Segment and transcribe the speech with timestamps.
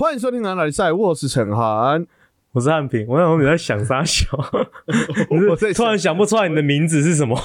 [0.00, 2.06] 欢迎收听《南来赛》，我是陈涵。
[2.52, 4.28] 我是汉平，我想说你在想啥小？
[5.50, 7.38] 我在突然想不出来你的名字是什么。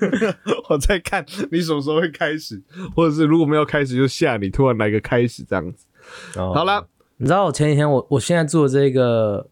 [0.70, 2.62] 我在看你什么时候会开始，
[2.96, 5.86] 或者是如果没有开始就吓你，突然来个开始这样子。
[6.34, 6.86] 好了，
[7.18, 9.46] 你知道我前几天我我现在住的这个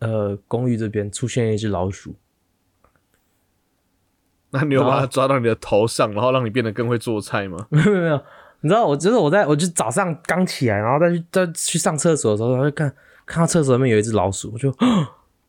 [0.00, 2.14] 呃公寓这边出现一只老鼠，
[4.50, 7.66] 那你有把它抓到你的头上，然后让你变得更会做菜吗？
[7.70, 8.22] 没 有没有，
[8.64, 12.92] 你知道我就是我在我就早上刚起来，然后再去再去上厕所的时候，然后就看。
[13.26, 14.70] 看到厕所里面有一只老鼠，我就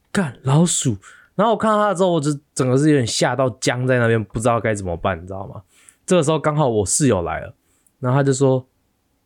[0.10, 0.96] 干老鼠。
[1.36, 5.62] 然后我看到它之后，我就整个是有点吓到僵在那边，不知道该怎么办，你知道吗？
[6.06, 7.54] 这个时候刚好我室友来了，
[8.00, 8.66] 然后他就说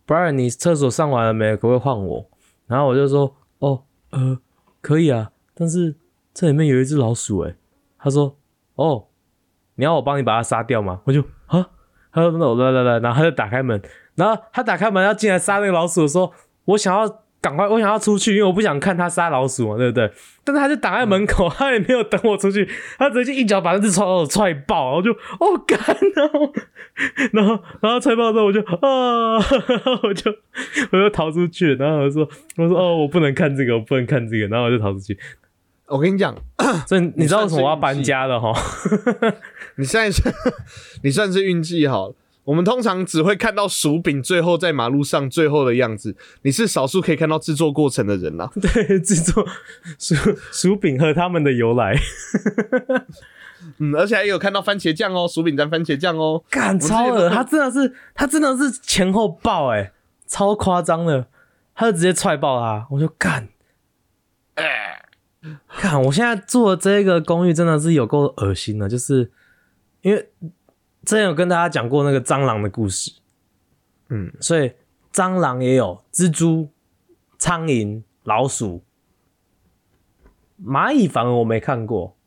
[0.08, 1.56] ：“Brian，你厕所上完了没？
[1.58, 2.28] 可不可以换我？”
[2.66, 4.40] 然后我就说：“哦，呃，
[4.82, 5.96] 可以啊，但是
[6.34, 7.56] 这里面有一只老鼠。”诶，
[8.00, 8.36] 他说
[8.74, 9.06] ：“哦，
[9.76, 11.70] 你要我帮你把它杀掉吗？”我就啊，
[12.20, 13.82] 他说：“那来来来。”然后他就打开门，
[14.16, 16.34] 然后他打开门要进来杀那个老鼠的时候，
[16.66, 17.23] 我想要。
[17.42, 17.66] 赶快！
[17.66, 20.12] 我想要出去，因为我不想看他杀老鼠嘛，对不对？
[20.44, 25.80] 但是他就挡在门口，他也没有等我出去，他直接一脚把那只老鼠踹爆，然后就哦干，
[26.16, 26.53] 然后
[27.31, 29.38] 然后 然后踹爆之后，我就啊，
[30.03, 30.30] 我就
[30.92, 35.17] 我就逃出去，然后我说我说哦，我不能看这个，我不能看这个，然后我就逃出去。
[35.90, 36.36] 我跟你讲，
[36.88, 38.54] 这你知道为什么我要搬家了哈？
[39.78, 40.22] 你现在是，
[41.04, 42.14] 你算是运气好。
[42.46, 48.50] 我们通常只会看到薯饼最后在马路上最后的样子，你是少数可以看到制作过程的人啦。
[48.59, 49.46] 对，制作
[50.00, 50.16] 薯
[50.52, 51.96] 薯饼和他们的由来。
[53.78, 59.92] 嗯，而且还有看到番茄酱哦，薯饼沾番茄酱哦，干超了，他真的是他真的是前后爆哎，
[60.26, 61.28] 超夸张的，
[61.76, 63.50] 他就直接踹爆他，我就干，
[64.56, 64.98] 哎，
[65.68, 69.32] 看我现在住的这个公寓真的是有够恶心的，就是
[70.02, 70.30] 因为。
[71.06, 73.14] 之前有跟大家讲过那个蟑螂的故事，
[74.09, 74.73] 嗯，所以
[75.14, 76.70] 蟑螂也有，蜘蛛、
[77.40, 78.84] 苍蝇、老鼠、
[80.62, 82.18] 蚂蚁，反而我没看过。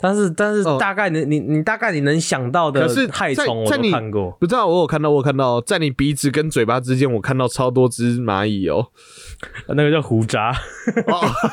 [0.00, 4.30] 但是，但是大概你你你大概你能想到的害虫，我都看过。
[4.40, 8.88] 不知道我有看到，我看到在你鼻子跟嘴巴之间，我看到超多只蚂蚁哦。
[9.74, 10.54] 那个叫胡渣。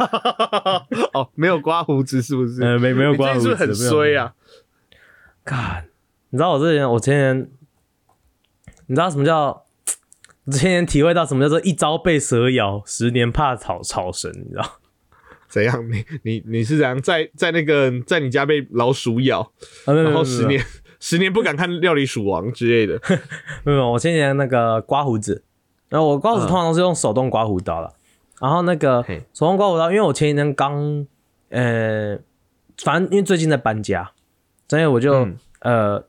[1.14, 2.62] 哦，没有刮胡子是不是？
[2.64, 4.34] 呃，没没有刮胡子，是不是很衰啊？
[5.44, 5.88] 看，
[6.30, 7.50] 你知道我之前，我前年，
[8.88, 9.64] 你知道什么叫？
[10.52, 14.80] 前年体会到什么叫做一朝被蛇咬，十年怕草草绳，你知道？
[15.56, 15.90] 怎样？
[15.90, 19.50] 你你你是怎样在在那个在你家被老鼠咬，
[19.86, 20.62] 然后十年
[21.00, 23.00] 十年不敢看料理鼠王之类的？
[23.64, 25.44] 没有，我前年那个刮胡子，
[25.88, 27.94] 然后我刮胡子通常都是用手动刮胡刀了，
[28.42, 29.02] 然后那个
[29.34, 31.08] 手动刮胡刀，因为我前几天刚，
[31.50, 32.20] 呃，
[32.84, 34.12] 反正因为最近在搬家。
[34.68, 35.28] 所以我就
[35.60, 36.04] 呃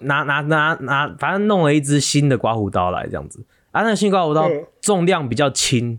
[0.00, 3.42] 拿拿拿拿，反正弄了一支新的刮胡刀来这样子。
[3.72, 4.48] 啊，那新刮胡刀
[4.82, 5.98] 重量比较轻，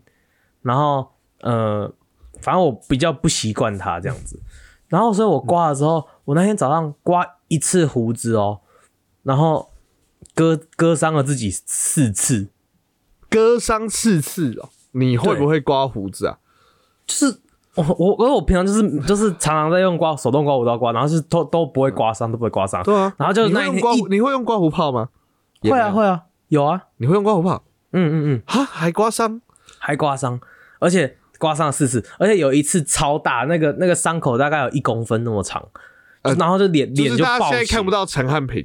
[0.61, 1.91] 然后呃，
[2.41, 4.39] 反正我比较不习惯它这样子。
[4.87, 8.59] 然后所以我刮的时候，我那天早上刮一次胡子哦，
[9.23, 9.71] 然后
[10.35, 12.49] 割割伤了自己四次，
[13.29, 14.69] 割伤四次哦。
[14.91, 16.39] 你会不会刮胡子啊？
[17.05, 17.39] 就是。
[17.73, 22.83] 我我我我平常就是就是常常在用刮手动刮胡刀刮，然后是都都不会刮伤，都不会刮伤。
[22.83, 25.07] 对啊，然后就那一刮你会用刮胡泡吗？
[25.61, 27.63] 会啊会啊，有啊，你会用刮胡泡？
[27.93, 29.39] 嗯嗯嗯，哈，还刮伤，
[29.79, 30.37] 还刮伤，
[30.79, 35.67] 而且刮伤了四次，而且有一次超大，那个那个伤口大概有一公分那么长。
[36.37, 37.39] 然后就脸脸就爆。
[37.39, 38.63] 大家现在看不到陈汉平，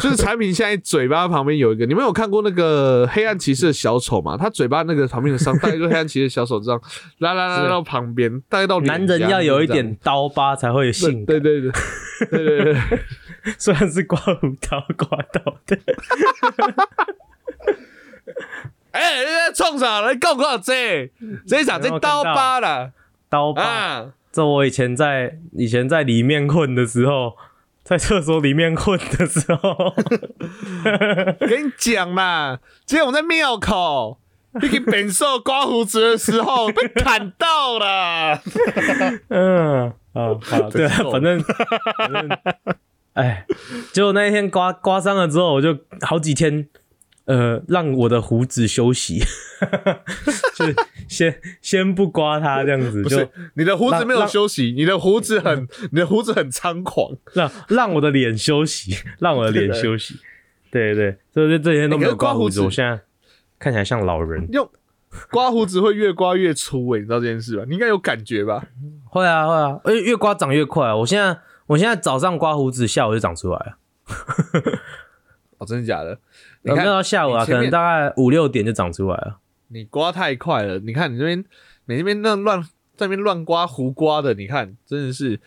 [0.00, 4.38] 就是产品现在嘴巴旁边有一个， 你们有看过那个黑暗骑士的小丑吗？
[4.38, 6.80] 他嘴巴那个旁边的伤，大概就黑暗骑士小丑这样
[7.20, 11.38] 拉拉拉到旁边，大概到男人要有一点刀疤才会有性感。
[11.38, 11.70] 对对对
[12.30, 12.82] 对对对，
[13.58, 15.78] 虽然是刮胡刀刮到的。
[18.92, 20.00] 哎，你在冲啥？
[20.10, 21.10] 你讲讲这，
[21.46, 21.78] 这啥？
[21.78, 22.92] 这刀疤啦？
[23.28, 24.12] 刀疤。
[24.30, 27.36] 这我以前在以前在里面混的时候，
[27.82, 29.94] 在厕所里面混的时候，
[31.40, 34.18] 跟你讲嘛，今天我在庙口，
[34.60, 38.40] 你给本兽刮胡子的时候被砍到了。
[39.28, 42.28] 嗯，啊，好，对，反正反正，
[43.14, 43.46] 哎，
[43.92, 46.68] 结果那一天刮刮伤了之后，我就好几天。
[47.28, 49.18] 呃，让我的胡子休息，
[50.56, 50.74] 就是
[51.08, 53.04] 先先不刮它这样子。
[53.04, 57.14] 就你的胡子没有休息，你的胡子很，你的胡子很猖狂。
[57.34, 60.18] 让让我的脸休息，让我的脸休息。
[60.70, 62.98] 对对，所以这几天都没有刮胡子，我现在
[63.58, 64.48] 看起来像老人。
[64.50, 64.66] 用
[65.30, 67.64] 刮胡子会越刮越粗诶，你知道这件事吧？
[67.68, 68.64] 你应该有感觉吧？
[69.04, 70.94] 会 啊会啊，而且越刮长越快。
[70.94, 73.78] 我现在我现在早上刮胡子，下午就长出来了。
[75.58, 76.18] 哦，真的假的？
[76.62, 79.38] 没有到下午啊，可能大概五六点就长出来了。
[79.68, 81.44] 你刮太快了，你看你这边
[81.86, 82.62] 你那边那乱
[82.96, 85.40] 在那边乱刮胡刮的，你看真的是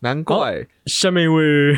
[0.00, 0.66] 难怪。
[0.86, 1.76] 下面一位，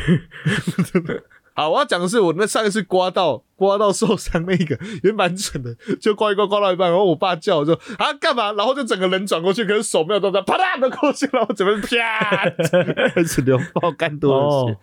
[1.54, 12.50] 好，我要讲的是我那上一次刮到刮到受伤那个也蛮准的，就刮一刮刮到一半，然后我爸叫我说啊干嘛，然后就整个人转过去，可是手没有动作，啪嗒的过去了，然后整个啪
[13.14, 14.72] 开始流爆干多的血。
[14.72, 14.76] 哦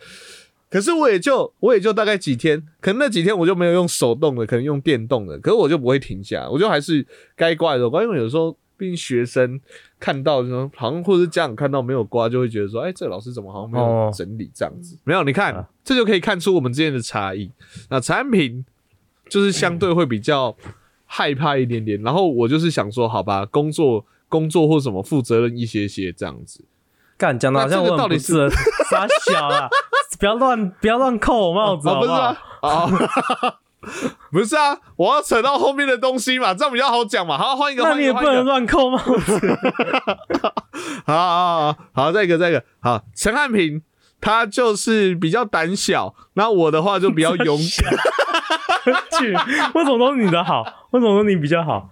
[0.71, 9.59] 可是我也就我也就大概几天，可能那几天我就没有用手动的，可能用电动的，可是我就不会停下，我就还是该刮的时候刮，因为有时候毕竟学生
[10.00, 14.97] 看到说好像或者是家长看到没有刮，就会觉得说，哎，这个老师怎么好像没有哦整理这样子？
[15.03, 17.51] 没有，你看、啊这就可以看出我们之间的差异。
[17.89, 18.63] 那产品
[19.27, 20.56] 就是相对会比较
[21.06, 26.63] 害怕一点点，然后我就是想说，好吧，工作工作或什么负责任一些些这样子。
[27.18, 28.50] 干讲的好像我那这个到底很不适合，
[28.89, 29.69] 傻小啦，
[30.19, 33.55] 不要乱不要乱扣我帽子啊，好好不是啊？，啊，
[34.31, 37.37] 不是啊，我要扯到后面的东西嘛，这样比较好讲嘛。
[37.37, 39.39] 好，换一个，那你也不能乱扣帽子。
[41.05, 43.81] 好好好好，再一个，再一个，好，陈汉平
[44.19, 49.33] 他就是比较胆小，那我的话就比较勇敢 去，
[49.73, 50.63] 为什么都是你的好？
[50.91, 51.89] 为什么说你比较好？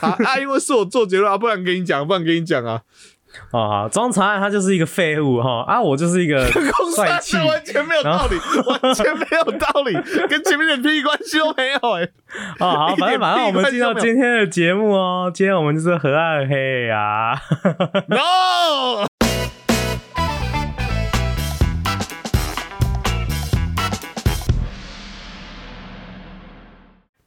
[0.00, 2.80] 啊啊，因为是我做结论啊，不然跟你讲，不然跟你讲啊，
[3.50, 6.44] 哦好，庄长安他就是一个废物哈啊，我就是一个
[6.76, 8.36] 公帅气司完全没有道理，
[8.66, 9.92] 完全没有道理，
[10.28, 12.08] 跟前面的屁关系都没有哎、
[12.60, 17.38] 哦好， 反正反正我们进到今天的节目哦，今天我们就是和暗黑啊
[18.08, 19.06] ，No。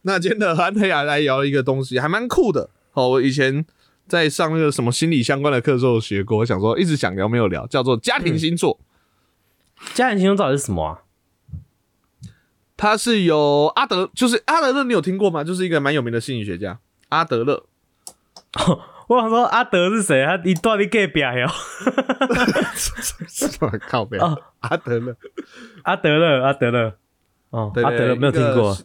[0.07, 3.09] 那今天的韩黑啊来聊一个东西，还蛮酷的哦。
[3.09, 3.65] 我以前
[4.07, 8.79] 在上那个什么心理相关的课的时候有学过，我想说一直想聊没有聊，叫做家庭星座。
[9.93, 11.01] 家庭星座到底是什么啊？
[12.77, 15.43] 他是由阿德，就是阿德勒，你有听过吗？
[15.43, 16.79] 就是一个蛮有名的心理学家，
[17.09, 17.65] 阿德勒。
[19.07, 20.25] 我想说阿德是谁？
[20.25, 21.47] 他一段你 gay 表哟，
[23.27, 24.25] 什 么靠表？
[24.25, 25.15] 哦阿德勒。
[25.83, 26.93] 阿德勒，阿德勒，
[27.51, 28.75] 哦，对对阿德勒没有听过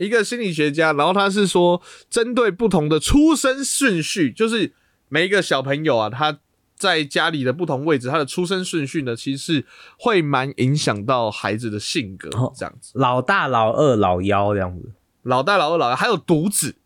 [0.00, 4.72] 一个，心理学家，然后他是说，针对不同的出生顺序，就是
[5.10, 6.38] 每一个小朋友啊，他
[6.74, 9.66] 在家里的不同位置，他的出生顺序呢，其实是
[9.98, 12.92] 会蛮影响到孩子的性格哦这样子。
[12.94, 14.90] 老大、老二、老幺这样子。
[15.24, 16.76] 老大、老二、老幺，还有独子，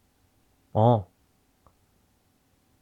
[0.72, 1.06] 哦，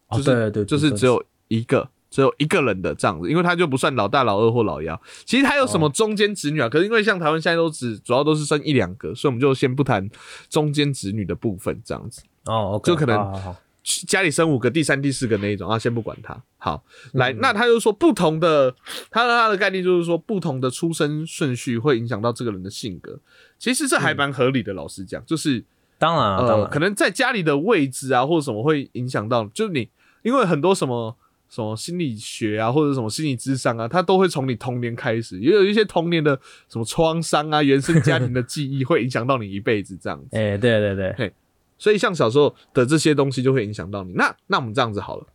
[0.09, 1.91] 哦就是对对，就是只有一个。
[2.13, 5.01] 只有一个人的这样子，因为他就不算老大、老二或老幺。
[5.25, 6.69] 其实他有什么中间子女啊？
[6.69, 10.07] 可是因为像台湾现在都只主要都是生一两个，所以我们就先不谈
[10.51, 12.23] 中间子女的部分这样子。
[12.45, 16.39] 哦就可能好好好家里生五个，第三、第四个那一种啊，先不管他。
[16.59, 18.73] 好，嗯来，那他就说不同的，
[19.11, 23.19] 他他的概念就是说不同的出生顺序会影响到这个人的性格。
[23.59, 25.65] 其实这还蛮合理的，老实讲，就是
[25.99, 29.89] 当然呃，然可能在家里的位置啊，或者什么会影响到，就是你
[30.23, 31.17] 因为很多什么。
[31.53, 40.29] 什么心理学啊，或者什么心理智商啊，它都会从你童年开始，也有一些童年的什么创伤啊、原生家庭的记忆，会影响到你一辈子这样子。
[40.35, 41.35] 哎，对对对，
[41.77, 44.15] 所以像小时候的这些东西就会影响到你。
[44.15, 45.27] 那那我们这样子好了，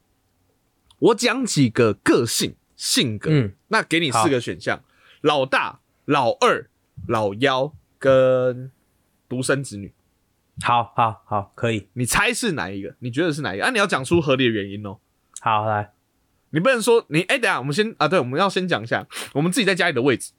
[0.97, 4.83] 我讲几个个性性格，嗯，那给你四个选项：
[5.21, 6.67] 老大、老二、
[7.07, 8.71] 老幺跟
[9.29, 9.93] 独生子女。
[10.63, 12.95] 好好好，可以，你猜是哪一个？
[12.97, 13.65] 你觉得是哪一个？
[13.65, 14.97] 啊，你要讲出合理的原因哦。
[15.39, 15.91] 好来，
[16.51, 20.31] 你不能说你哎、等下我们先啊，对，我们要先讲一下我们自己在家里的位置。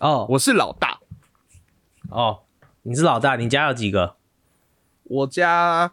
[0.00, 1.00] 哦我是老大，
[2.10, 2.42] 哦，
[2.82, 4.16] 你是老大，你家有几个？
[5.04, 5.92] 我家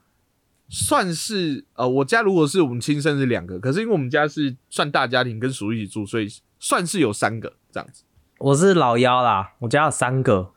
[0.68, 6.28] 算是呃，我家如果是我们亲生是两个，可是因为我们家是算大家庭，跟叔叔一起住，所以
[6.60, 8.04] 算是有三个这样子。
[8.38, 10.52] 我是老幺啦，我家有三个，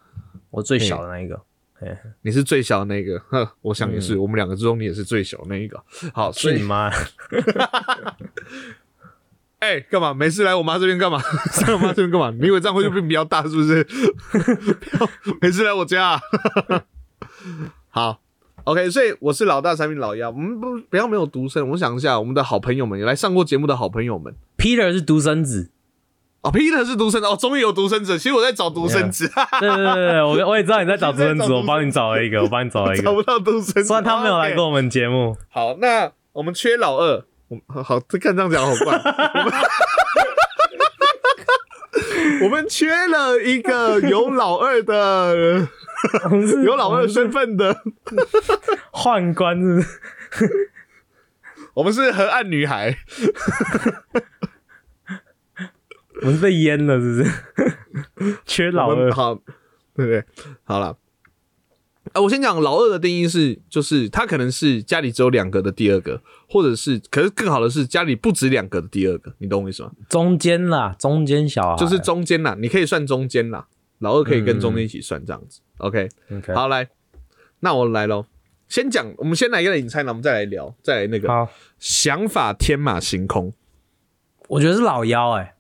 [0.51, 1.41] 我最小的那一个。
[2.23, 5.81] 你是最小的那个，呵，我想也是，嗯我们两个之中你也是最小的那一个。
[6.13, 6.91] 好，所以去你妈！
[9.61, 10.15] 哎，干嘛？
[10.15, 11.21] 没事来我妈这边干嘛？
[11.67, 12.31] 来我妈这边干嘛？
[12.41, 13.83] 你以为这样会就变比较大是不是？
[13.85, 14.39] 不
[15.05, 15.11] 要
[15.41, 16.21] 没事来我家、啊。
[17.91, 18.21] 好
[18.65, 20.31] ，OK，所以我是老大，产品老幺。
[20.31, 24.35] 我们不不要没有独生，我想一下，我们的好朋友们，有来上过节目的好朋友们。
[24.57, 25.73] Peter 是独生子，
[26.43, 28.17] 哦，Peter 是独生子哦，终于有独生子。
[28.17, 33.03] 其实我在找独生子，对对对对，我我也知道你在找独生子，我帮你找了一个，我帮你找了一个。
[33.03, 33.85] 找不到独生子。
[33.85, 37.25] 虽然他没有来过我们节目，好，那我们缺老二。
[37.49, 39.01] 我好好，这看这样讲好怪。
[42.43, 45.67] 我们 缺了一个有老二的，
[46.65, 47.83] 有老二身份的。
[48.93, 50.71] 宦官是不是？
[51.75, 52.97] 我们是河岸女孩。
[56.21, 57.23] 我们是被淹了是不
[58.25, 58.39] 是？
[58.45, 59.35] 缺老二，好，
[59.95, 60.25] 对不对？
[60.65, 60.97] 好了，
[62.13, 69.91] 啊，我先讲老二的定义是，就是他可能是家里只有两个的第二个，或者是，可是更好的是家里不止两个的第二个，你懂我意思吗？
[70.09, 73.67] 中间啦，中间小孩就是中间啦，你可以算中间啦，
[73.99, 75.61] 老二可以跟中间一起算这样子。
[75.79, 76.89] OK，OK，好来，
[77.61, 78.27] 那我来喽。
[78.69, 81.49] 先讲，我们先来一个引猜，那我们再来聊，再来那个好，
[81.79, 83.53] 想法天马行空。
[84.49, 85.55] 我觉得是老妖哎、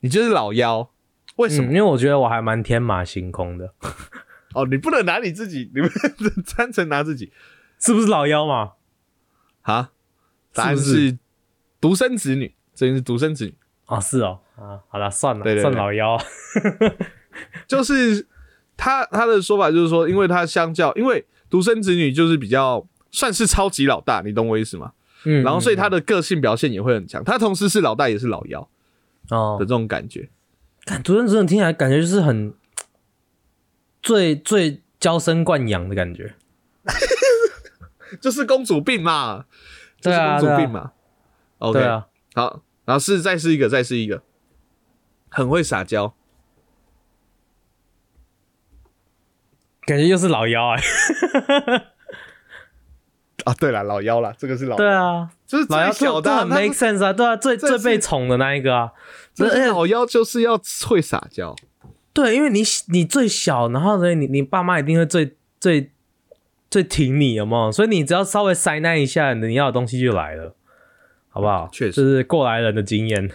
[0.00, 0.90] 你就是老妖，
[1.36, 1.70] 为什么？
[1.70, 3.72] 嗯因为我觉得我还蛮天马行空的，
[4.54, 5.90] 哦，你不能拿你自己， 你们
[6.56, 7.32] 单纯拿自己
[7.78, 8.72] 是不是老妖嘛？
[9.62, 9.92] 啊？
[10.52, 11.18] 答案是不是是
[11.80, 13.54] 独生子女，这是独生子女，
[13.86, 16.18] 哦，是哦，啊，好了，算了，对对对算老妖，
[17.68, 18.26] 就是
[18.76, 24.92] 他他的说法就是说，因为他相较，因为独生子女就是比较算是超级老大，你懂我意思吗？
[25.24, 28.68] 嗯，然后所以嗯他的个性表现也会很强，他同时是老大也是老幺
[29.28, 30.28] 哦的这，种感觉。
[30.84, 32.52] 看独生子女听起来感觉就是很
[34.02, 36.34] 最最娇生惯养的感觉，
[38.20, 39.46] 就是公主病嘛，
[40.00, 40.92] 就是公主病嘛。
[41.58, 44.22] OK，对啊，好，然后是再是一个，再是一个，
[45.28, 46.14] 很会撒娇。
[49.86, 50.82] 感觉又是老妖哎、
[53.44, 58.92] 啊，对了，老幺了，这个是老，对，啊，就是老妖最小的很 make sense 啊，对啊，最最被宠的那一个啊，
[59.40, 61.56] 而且老幺就是要会撒娇。
[62.12, 65.90] 对，因为你你最小，然后所以，你你爸妈一定会最最
[66.70, 67.72] 最挺你，有没有？
[67.72, 70.54] 所以你只要稍微塞那一下，你要的东西就来了，
[71.28, 71.68] 好不好？
[71.72, 73.30] 确实这是过来人的经验。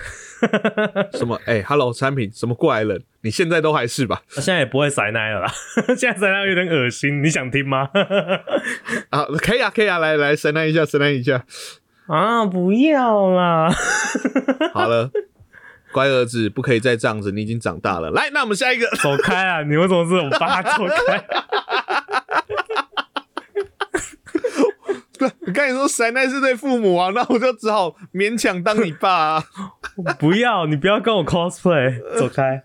[1.14, 1.40] 什么？
[1.46, 3.02] 哎、h e l l o 产品，什么过来人？
[3.22, 4.22] 你现在都还是吧？
[4.30, 5.52] 现在也不会塞奶了啦，
[5.98, 7.90] 现在塞奶有点恶心，你想听吗？
[9.10, 11.46] 啊，可以啊，可以啊，来来，塞奶一下，塞奶一下。
[12.08, 13.74] 啊，不要啦！
[14.74, 15.10] 好了，
[15.96, 18.12] 乖儿子，不可以再这样子，你已经长大了。
[18.12, 19.64] 来，那我们下一个，走开啊！
[19.64, 20.62] 你为什么是我爸？
[20.62, 21.26] 走开！
[25.22, 29.44] 我跟你说，神奈是对父母啊，那我就只好勉强当你爸啊。
[30.20, 32.62] 不要，你不要跟我 cosplay，走开。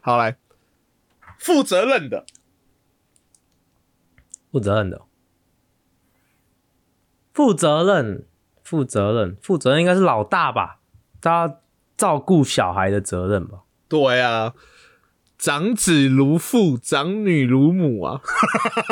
[0.00, 0.38] 好，来，
[1.38, 2.24] 负责任的，
[4.50, 5.02] 负责任的，
[7.34, 8.24] 负责任，
[8.64, 10.78] 负责任，负责任应该是老大吧？
[11.20, 11.60] 他要
[11.96, 13.60] 照顾小孩的责任吧？
[13.88, 14.52] 对啊，
[15.38, 18.20] 长子如父，长女如母啊，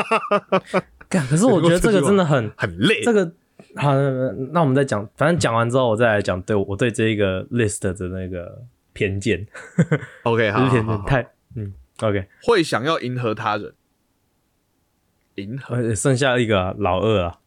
[1.08, 3.02] 干，可是我觉得这个真的很， 很累。
[3.02, 3.32] 这个
[3.76, 3.92] 好，
[4.52, 9.46] 那我们再讲，反正讲完之后，我再来讲对我对这一个 list 的那个偏见，
[10.22, 13.74] OK，好偏见，太嗯，OK，会想要迎合他人，
[15.36, 15.74] 迎合。
[15.76, 17.38] 呃，剩下一个啊老二啊，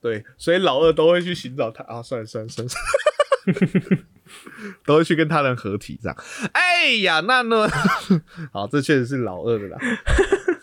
[0.00, 1.82] 对，所以老二都会去寻找他。
[1.84, 3.03] 啊，算了算了算了，算了
[4.84, 6.16] 都会去跟他人合体这样。
[6.52, 7.68] 哎呀，那呢？
[8.52, 9.78] 好，这确实是老二的啦。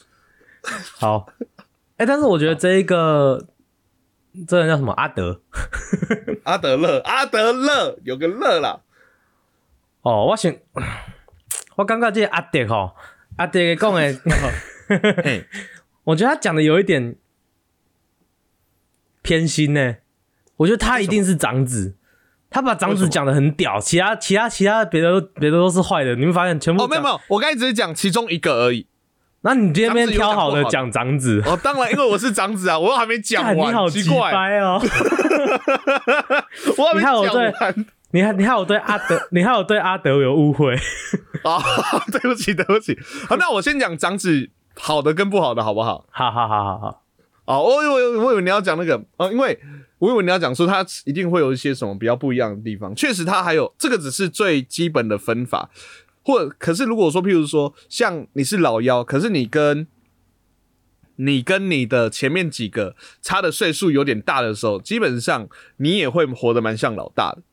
[0.98, 1.32] 好，
[1.98, 3.48] 哎、但是我觉得这一个
[4.48, 5.42] 这个人叫什么阿德
[6.44, 8.82] 阿德勒，阿德勒有个勒啦，
[10.02, 10.54] 哦，我想
[11.76, 12.96] 我感觉这个阿德吼，
[13.38, 14.02] 阿德讲的，
[15.24, 15.46] 嘿，
[16.04, 17.16] 我觉得他讲的有一点
[19.22, 19.98] 偏心呢。
[20.58, 21.96] 我觉得他一定是长子，
[22.52, 28.86] 他把长子讲的很屌，其他其他其他别的都别的都是坏的，你会发现全部哦，没有没有，我刚才只是讲其中一个而已。
[29.44, 34.80] 那你这边长子有挑好的讲长子，哦，当然，因为我是长子啊， 我还没讲完你好奇怪，哦！
[36.78, 37.86] 我还没讲完。
[38.12, 40.76] 你看，你看我对阿德， 你看我对阿德有误会。
[41.44, 41.58] 啊，
[42.12, 42.96] 对不起，对不起。
[43.28, 46.06] 好，那我先讲长子好的跟不好的，好不好？
[46.12, 47.02] 好好好好好，
[47.46, 49.60] 哦，我以为我以为你要讲那个，哦，因为
[50.00, 52.96] 我以为你要讲说他一定会有一些什么比较不一样的地方。
[52.96, 55.70] 确实，他还有这个只是最基本的分法，
[56.24, 59.88] 或可是如果说，譬如说像你是老幺，可是你跟
[61.18, 67.44] 你跟你的前面几个差的岁数有点大的时候，基本上你也会活得蛮像老大的。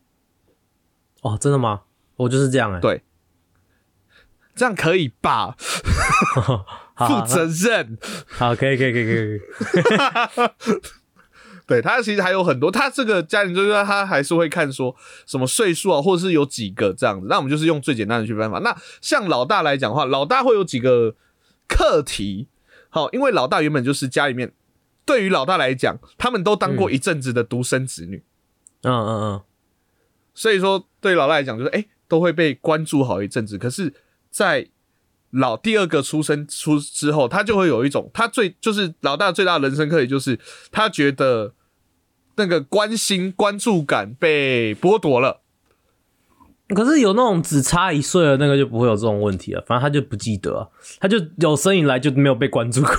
[1.23, 1.83] 哦，真的吗？
[2.17, 3.03] 我就是这样哎、对，
[4.55, 5.57] 这样可以吧？
[6.99, 7.97] 负责任。
[8.27, 10.81] 好，可以可以可以可以。
[11.69, 17.27] 对他其实还有很多，他这个家庭就是说他还是会看说什么岁数啊，或者是有几个这样子。
[17.29, 18.59] 那我们就是用最简单的去办法。
[18.61, 21.15] 那像老大来讲的话，老大会有几个
[21.69, 22.49] 课题。
[22.89, 24.51] 好，因为老大原本就是家里面，
[25.05, 28.23] 对于老大来讲，他们都当过一阵子的独生子女，
[28.85, 29.43] 嗯嗯嗯，
[30.33, 33.59] 所以说对于老大来讲，就是哎、诶都会被关注好一阵子。
[33.59, 33.93] 可是，
[34.31, 34.67] 在
[35.31, 40.39] 老第二个出生出之后，他就会有一种他最就是老大最大的人生课题，就是
[40.71, 41.55] 他觉得
[42.37, 45.43] 那个关心关注感被剥夺了。
[46.75, 50.69] 可是有那种只差一岁的那个就不会有这种问题了，反正他就不记得、啊，
[51.01, 52.91] 他就有生以来就没有被关注过，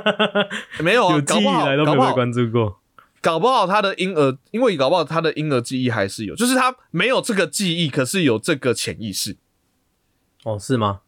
[0.80, 2.80] 没有啊， 有记忆以来都没有被关注过。
[3.20, 9.36] 搞不好他的婴儿，因为搞不好他的婴儿记忆还是有，就是他没有这个记忆，可是有这个潜意识。
[10.44, 11.00] 哦，是吗？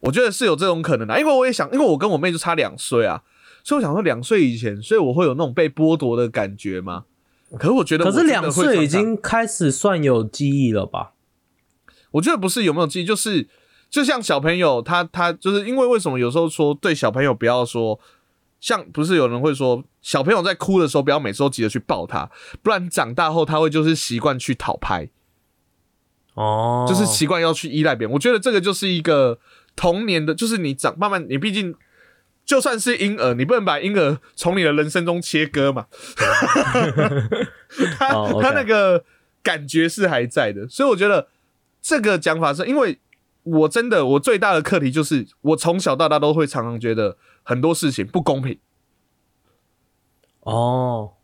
[0.00, 3.22] 我觉得是有这种可能的、啊因为我也想，因为我跟我妹就差两岁啊，
[3.64, 7.04] 所以我想说两岁以前，所以我会有那种被剥夺的感觉吗？
[7.58, 11.12] 可是我觉得我可是两岁已经开始算有记忆了吧？
[12.12, 13.48] 我觉得不是有没有记忆，就是
[13.88, 17.98] 就像小朋友他他就是因为为什么有时候说对小朋友不要说，
[18.60, 22.30] 像不是有人会说小朋友在哭的时候不要每次都急着去抱他，
[22.62, 25.08] 不然长大后他会就是习惯去讨拍。
[26.36, 28.12] 哦，就是习惯要去依赖别人。
[28.12, 29.38] 我觉得这个就是一个
[29.74, 31.74] 童年的，就是你长慢慢，你毕竟
[32.44, 35.86] 就算是婴儿，你不能把婴儿从你的人生中切割嘛。
[37.98, 38.08] 他、
[38.40, 39.04] 他那个
[39.42, 41.28] 感觉是还在的，所以我觉得
[41.80, 43.00] 这个讲法是因为
[43.42, 48.58] 我真的我最大的课题就是我从小到大都会常常觉得很多事情不公平。
[50.40, 51.14] 哦，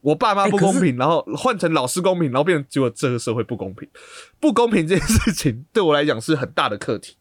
[0.00, 3.88] 我爸妈不公平，然后换成老师公平，然后变成结果这个社会不公平，
[4.40, 7.16] 不公平这件事情 对我来讲是很大的课题。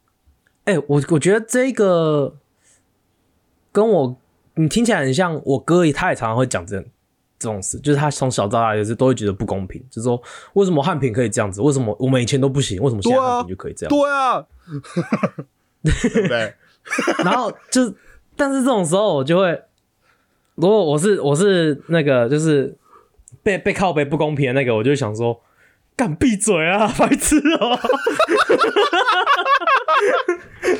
[0.65, 2.35] 哎、我我觉得这个
[3.71, 4.17] 跟我
[4.55, 6.79] 你听起来很像我哥，他也常常会讲这
[7.39, 10.21] 这种事，就是他从小到大也是都会觉得不公平，就是说
[10.53, 13.89] 为什么汉平可以这样子，为什么我们以前都不行，为什么现在汉平就可以这样？
[13.89, 14.45] 对啊，
[15.83, 16.53] 对不对？
[17.23, 17.93] 然后就，
[18.35, 19.61] 但是这种时候我就会，
[20.57, 22.75] 如果我是我是那个就是
[23.43, 25.39] 被被靠背不公平的那个，我就想说，
[25.95, 27.79] 干闭嘴啊，白痴哦、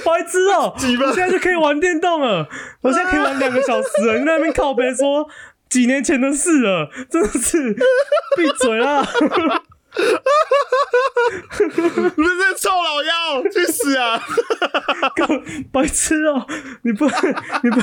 [0.04, 2.50] 白痴哦、我现在就可以玩电动了，
[2.82, 5.28] 我现在可以玩两个小时了，你在那边靠背说
[5.70, 7.74] 几年前的事了，真的是
[8.36, 9.08] 闭嘴啊！
[11.58, 14.22] 你们这臭老妖，去死啊！
[15.16, 15.28] 干
[15.72, 16.46] 白痴哦、
[16.84, 17.82] 你不你不。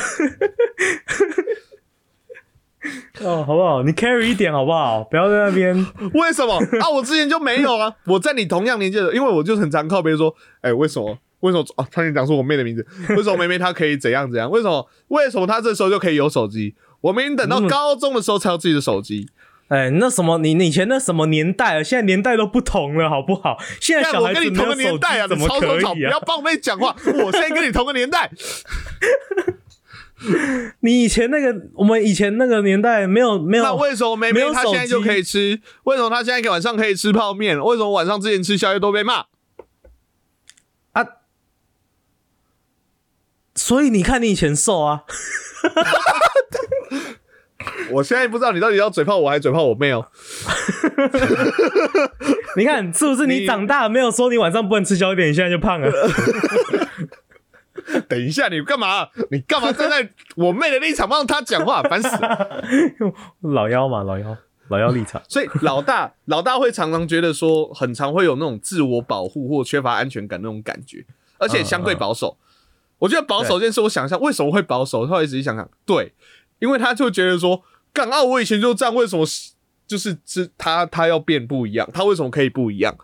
[3.20, 3.82] 哦，好不好？
[3.82, 5.04] 你 carry 一点好不好？
[5.04, 5.74] 不要在那边。
[6.14, 6.90] 为什么啊？
[6.90, 7.92] 我之前就没有啊！
[8.06, 11.16] 我在你同样年纪的，因为我就很常靠别人说，哎、为什么？
[11.40, 11.86] 为什么啊？
[11.90, 12.84] 差点讲出我妹的名字。
[13.10, 14.50] 为什么妹妹她可以怎样怎样？
[14.50, 14.88] 为什么？
[15.08, 16.74] 为什么她这时候就可以有手机？
[17.02, 19.28] 我明明等到嗯高中的时候才有自己的手机。
[19.68, 21.84] 哎，那什么，你你以前那什么年代了？
[21.84, 23.56] 现在年代都不同了，好不好？
[23.80, 25.94] 现在小孩子没我跟你同有手机个年代啊，怎么可你超吵！
[25.94, 26.20] 不以啊要？
[26.20, 28.30] 帮我妹讲话，我现在跟你同个年代。
[30.80, 35.60] 你以前那个，我们以前那个年代没有没有那为什么妹妹没有手她现在就可以吃？
[35.84, 37.58] 为什么她现在晚上可以吃泡面？
[37.60, 39.24] 为什么晚上之前吃宵夜都被骂？
[40.92, 41.06] 啊？
[43.54, 45.04] 所以你看，你以前瘦啊，
[47.92, 50.08] 我现在不知道你到底要嘴炮我还是嘴炮我妹哦。
[52.56, 53.26] 你看是不是？
[53.26, 55.90] 你你长大没有说你晚上不能吃宵夜，你现在就胖了。
[58.08, 59.08] 等一下，你干嘛？
[59.30, 61.82] 你干嘛站在我妹的立场帮她讲话？
[61.82, 62.62] 烦死了！
[63.42, 64.36] 老妖嘛，老妖，
[64.68, 65.22] 老妖立场。
[65.28, 71.04] 所以老大老大会常常觉得说，很常会有那种自我保护或缺乏安全感那种感觉，
[71.38, 72.38] 而且相对保守。
[72.98, 76.12] 我觉得保守这件事，我想一下为什么会保守，后来仔细想想，对，
[76.60, 79.26] 因为他就觉得说，干啊，我以前就这样，为什么
[79.86, 81.86] 就是是他他要变不一样？
[81.92, 82.96] 他为什么可以不一样？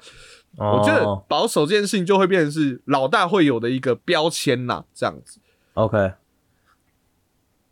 [0.56, 5.40] 我觉得哦保守这件事情就会变成是老大会有的一个标签呐，这样子。
[5.74, 6.12] OK，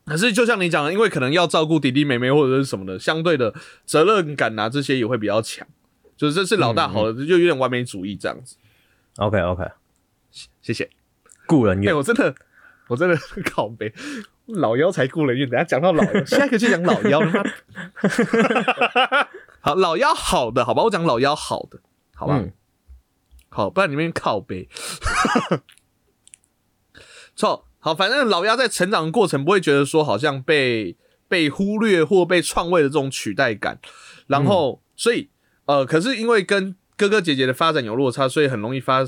[0.06, 3.52] 可是就像你讲的，因为可能要照顾弟弟妹妹或者是什么的，相对的
[3.84, 5.66] 责任感啊这些也会比较强，
[6.16, 8.56] 就是这是老大好的，就有点完美主义这样子。
[9.16, 9.64] OK OK，
[10.62, 10.84] 谢谢。
[10.84, 10.90] 哎、
[11.46, 11.94] 故人怨。
[11.96, 12.34] 我真的，
[12.86, 13.18] 我真的
[13.50, 13.92] 靠背，
[14.46, 15.50] 老妖才雇人怨。
[15.50, 17.20] 等下讲到老妖， 下一个就讲老妖。
[17.20, 19.28] 他妈
[19.60, 21.80] 好，老妖好的，好吧，我讲老妖好的，
[22.14, 22.52] 好吧，嗯
[23.58, 24.68] 好，不然你们靠背。
[27.34, 33.80] 错，好，反正老妖在成长的过程不会觉得说好像被被忽略或被篡位的这种取代感，
[34.28, 35.30] 然后、所以
[35.64, 39.00] 呃，可是因为跟哥哥姐姐的发展有落差，所以很容易发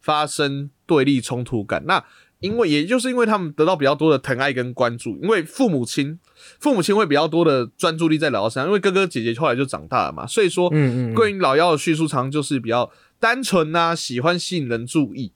[0.00, 1.84] 发生对立冲突感。
[1.84, 2.02] 那
[2.38, 6.18] 因为也就是因为他们得到比较多的疼爱跟关注，因为父母亲
[6.58, 15.32] 父母亲会比较多的专注力在老幺身上，因为哥哥姐姐后来就长大了嘛，所以说嗯嗯嗯关于老幺的叙述常常就是比较单纯呐、喜欢吸引人注意，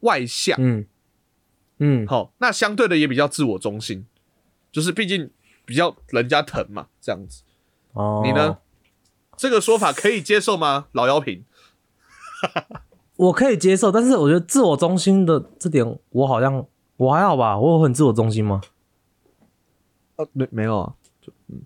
[0.00, 0.54] 外向。
[0.60, 0.86] 嗯
[1.78, 4.04] 嗯，好，那相对的也比较自我中心，
[4.70, 5.30] 就是毕竟
[5.64, 7.42] 比较人家疼嘛，这样子。
[7.92, 8.58] 哦，你呢？？
[9.36, 10.86] 这个说法可以接受吗？
[10.92, 11.44] 老妖平，
[13.16, 16.64] 我可以接受，但是我觉得自我中心的这点，我好像
[16.96, 18.60] 我还好吧，我有很自我中心吗？
[20.14, 21.62] 呃，没没有啊，就嗯，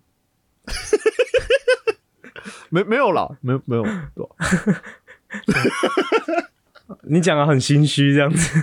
[2.71, 3.83] 没没有啦，没有没有，
[4.15, 4.35] 对吧
[7.03, 8.59] 你讲的很心虚这样子。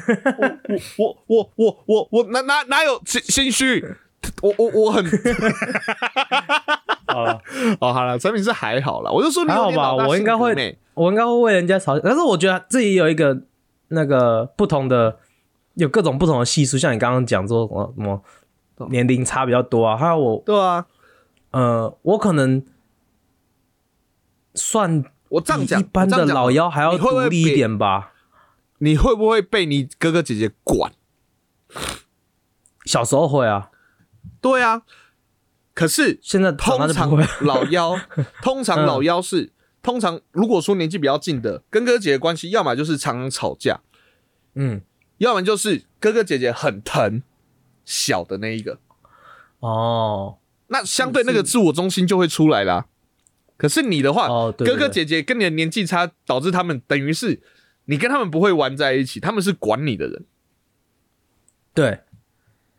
[0.98, 3.86] 我我我我我我哪哪哪有心心虚？
[4.42, 5.06] 我我我很
[7.08, 7.40] 好了，
[7.80, 13.44] 哦，好了，产品是还好了，我就说你还好吧，我应该会我应该会为人家吵，但是我觉得自己有一个
[13.90, 15.20] 那个不同的，
[15.76, 17.94] 有各种不同的系数，像你刚刚讲说什么
[18.78, 20.88] 什么年龄差比较多啊，还有我对啊，
[21.52, 22.66] 呃，我可能
[24.56, 28.14] 算比我这样讲，一般的老妖还要独立一被点吧。
[28.80, 30.92] 你会不会被你哥哥姐姐管？
[32.86, 33.72] 小时候会啊，
[34.42, 34.84] 对啊，
[35.74, 37.10] 可是现在通常。
[37.42, 38.00] 老妖，
[38.44, 43.82] 通常老妖是，通常如果说年纪比较近的，跟哥哥姐姐关系，要么就是常常吵架，
[44.54, 44.82] 嗯，
[45.18, 47.24] 要么就是哥哥姐姐很疼
[47.84, 48.80] 小的那一个，
[49.60, 52.88] 哦那相对那个自我中心就会出来啦。
[53.58, 57.42] 可是你的话，哦，对哥哥姐姐跟你的年纪差，导致他们等于是
[57.86, 60.26] 你跟他们不会玩在一起，他们是管你的人。
[61.74, 62.02] 对，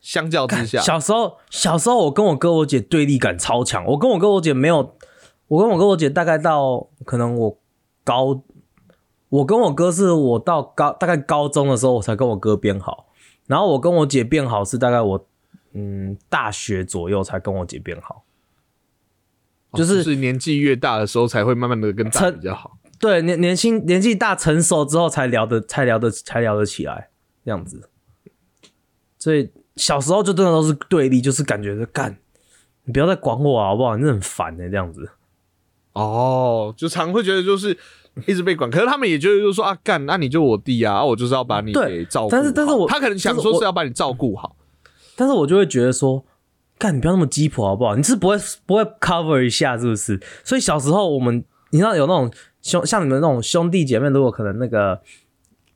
[0.00, 4.96] 相较之下，小时候小时候我跟我哥我姐对立感超强，我跟我哥我姐没有，
[5.48, 7.58] 我跟我哥我姐大概到可能我
[8.04, 8.42] 高，
[9.28, 13.08] 我跟我哥是我到高大概高中的时候我才跟我哥变好，
[13.46, 15.26] 然后我跟我姐变好是大概我
[15.72, 18.24] 嗯大学左右才跟我姐变好，
[19.70, 22.78] 哦就是是年纪越大的时候才会慢慢的跟大比较好。
[22.98, 27.10] 对年年轻年纪大成熟之后才聊得才聊得才聊得起来
[27.44, 27.90] 这样子，
[29.18, 32.16] 所以小时候就真的都是对立，就是感觉是干，
[32.84, 33.96] 你不要再管我啊，好不好？
[33.96, 35.10] 你很烦呢、这样子。
[35.92, 37.76] 哦，就常会觉得就是
[38.26, 42.30] 一直被管，可是他们也觉得就是说啊，干，那你就我弟啊，啊我就是要把你给照顾。
[42.30, 44.56] 但是但是我他可能想说是要把你照顾好。
[45.14, 46.24] 但是我就会觉得说，
[46.78, 47.96] 干你不要那么鸡婆好不好？
[47.96, 48.36] 你是不会
[48.66, 50.20] 不会 cover 一下是不是？
[50.44, 52.30] 所以小时候我们你知道有那种
[52.62, 55.00] 兄像你们那种兄弟姐妹，如果可能那个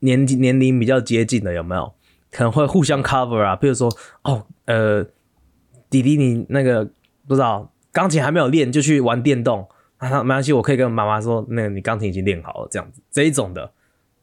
[0.00, 1.92] 年纪年龄比较接近的有没有？
[2.30, 3.90] 可能会互相 cover 啊，比如说
[4.22, 5.04] 哦呃
[5.88, 6.84] 弟弟你那个
[7.26, 13.72] 不知道钢琴还没有练就去玩电动啊，没关系，我可以跟妈妈说，那个你钢琴已经练好了这样子这一种的。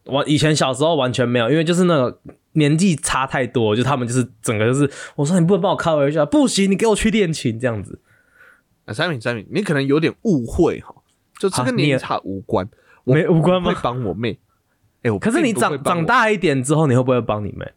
[0.08, 2.20] 我以前小时候完全没有，因为就是那个
[2.54, 8.02] 年纪差太多，就他们就是整个就是，我说你不能帮我 cover 一下，不行，你给我去练琴这样子。
[8.86, 10.96] 啊，三敏三敏，你可能有点误会哈，
[11.38, 12.68] 就这啊你也跟年龄差无关，
[13.04, 14.40] 我没无关吗会帮我妹。
[15.04, 17.74] 哎，我可是你长长大一点之后，你会不会帮你妹？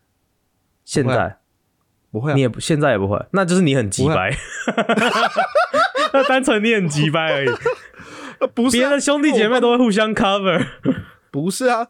[0.85, 1.39] 现在
[2.11, 4.35] 不会啊你，也不现在也不会，那就是你很鸡掰，
[6.13, 7.49] 那单纯你很鸡掰而已。
[8.39, 10.67] 呃 不是啊别的兄弟姐妹都会互相 cover。
[11.31, 11.89] 不是啊，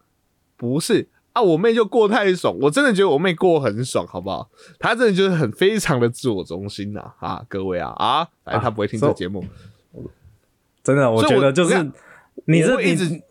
[0.60, 4.50] 不是啊，我妹就过太爽，我真的觉得我妹过很爽，好不好？
[4.78, 9.42] 她真的就是很非常的自我中心呐、啊，各位啊啊，反正她不会听这个节目，
[10.84, 11.90] 真的，我觉得就是
[12.44, 13.22] 你这一直你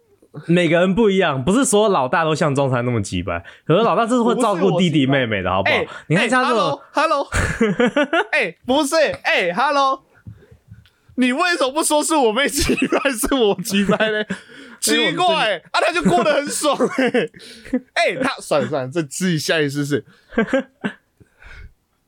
[0.47, 5.87] 每个人不一样，不是所有老大都像中山那么急掰，可是老大就是会照顾弟弟妹妹的，好不好哎、？
[6.07, 7.27] 你看像这种，，hello，
[8.33, 10.03] 哎、不是，哎、h e l l o
[11.15, 14.23] 你为什么不说是我妹急掰，是我急掰呢？
[14.79, 17.09] 奇怪、啊，他就过得很爽哎、
[17.93, 20.05] 哎、他算了算了，这自己下意识是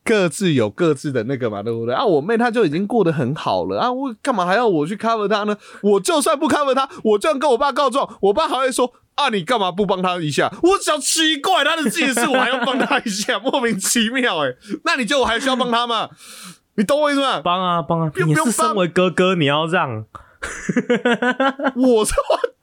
[0.04, 1.94] 各自有各自的那个嘛，对不对？
[1.94, 5.56] 啊，我妹她就已经过得很好了啊，我干嘛还要我去 cover 她呢？
[5.84, 10.52] 我就算不 cover 她，我这样跟我爸告状，我爸还会说啊，你干嘛不帮他一下？
[10.64, 14.56] 我想奇怪，他的自己的事我还要帮他一下，莫名其妙哎、
[14.86, 16.10] 那你觉得我还需要帮他吗？
[16.76, 17.42] 你懂我意思吗？
[17.42, 20.06] 帮啊帮啊，用不用你是身帮为哥哥，你要让
[21.76, 22.16] 我说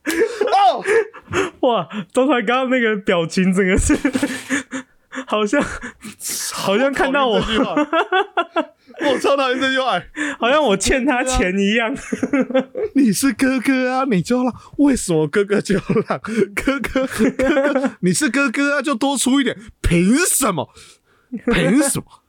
[1.60, 3.96] 哦，哇，周才刚刚那个表情，整个是
[5.26, 5.62] 好像
[6.52, 10.00] 好像看到我，我 超讨厌这句话。
[10.38, 11.94] 好像我欠他钱一样。
[12.94, 14.54] 你是哥哥啊，你就要让。
[14.78, 16.18] 为什么哥哥就要让？
[16.54, 19.56] 哥哥，哥哥，你是哥哥啊，就多出一点。
[19.80, 20.70] 凭什么？
[21.52, 22.22] 凭什么？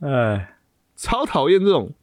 [0.00, 0.54] 哎，
[0.96, 1.94] 超讨厌这种。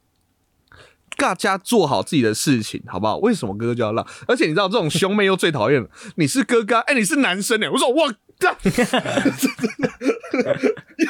[1.17, 3.17] 大家做好自己的事情，好不好？
[3.17, 4.05] 为什么哥哥就要让？
[4.27, 5.89] 而且你知道，这种兄妹又最讨厌了。
[6.15, 8.55] 你是哥哥啊，哎、你是男生哎、我说我干，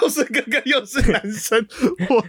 [0.01, 1.67] 又是哥哥又是男生，
[2.09, 2.23] 我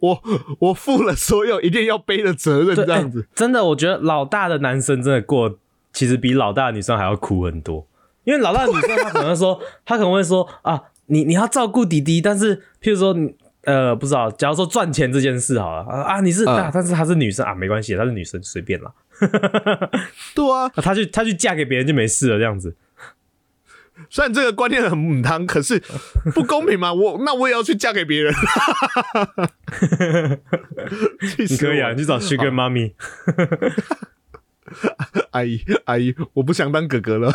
[0.00, 0.22] 我
[0.58, 3.22] 我负了所有一定要背的责任，对，这样子。
[3.22, 5.58] 哎真的，我觉得老大的男生真的过，
[5.92, 7.86] 其实比老大的女生还要苦很多。
[8.24, 13.34] 因为老大的女生，她可能会说， 她可能会说啊，你你要照顾弟弟，但是譬如说你
[13.66, 18.92] 呃，不知道，假如说赚钱这件事好了啊啊，你是嗯啊，但是她是女生啊，没关系，她是女生，随便啦。
[20.34, 22.74] 对啊， 啊，她去她去嫁给别人就没事了，这样子。
[24.10, 25.82] 虽然这个观念很母汤，可是
[26.34, 26.92] 不公平嘛。
[26.92, 28.32] 我那我也要去嫁给别人。
[31.38, 32.92] 你可以啊，你去找 Sugar Mommy。
[35.30, 37.32] 阿姨阿姨，我不想当哥哥了，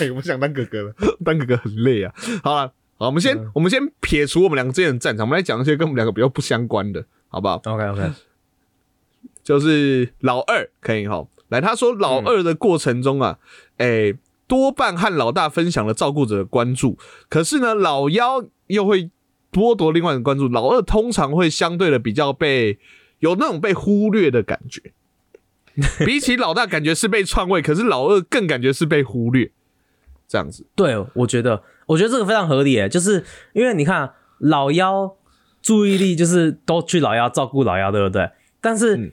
[0.00, 2.12] 哎，我不想当哥哥了，当哥哥很累啊。
[2.42, 8.10] 好了，好，我们先、我们先撇除我们两个之间的战场，我们来讲一些跟我们两个比较不相关的，好不好？OK OK，
[9.42, 11.26] 就是老二可以哈。
[11.48, 13.38] 来，他说老二的过程中啊，
[13.78, 16.98] 诶、多半和老大分享了照顾者的关注，
[17.30, 19.10] 可是呢，老幺又会
[19.50, 22.78] 剥夺另外的关注，老二通常会相对的比较被
[23.20, 24.92] 有那种被忽略的感觉。
[26.04, 29.50] 比起老大，感觉是被篡位，可是老二更感觉是被忽略，
[30.28, 30.66] 这样子。
[30.74, 35.16] 对，我觉得，我觉得这个非常合理耶，就是因为你看老幺
[35.60, 38.30] 注意力就是都去老幺照顾老幺，对不对？
[38.60, 39.12] 但是、嗯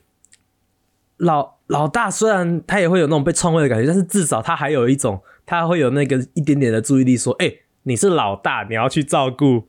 [1.18, 9.68] 老老大虽然他也会有那种被篡位的感觉，但是至少他还有一种，他会有那个一点点的注意力，说，哎、你是老大，你要去照顾，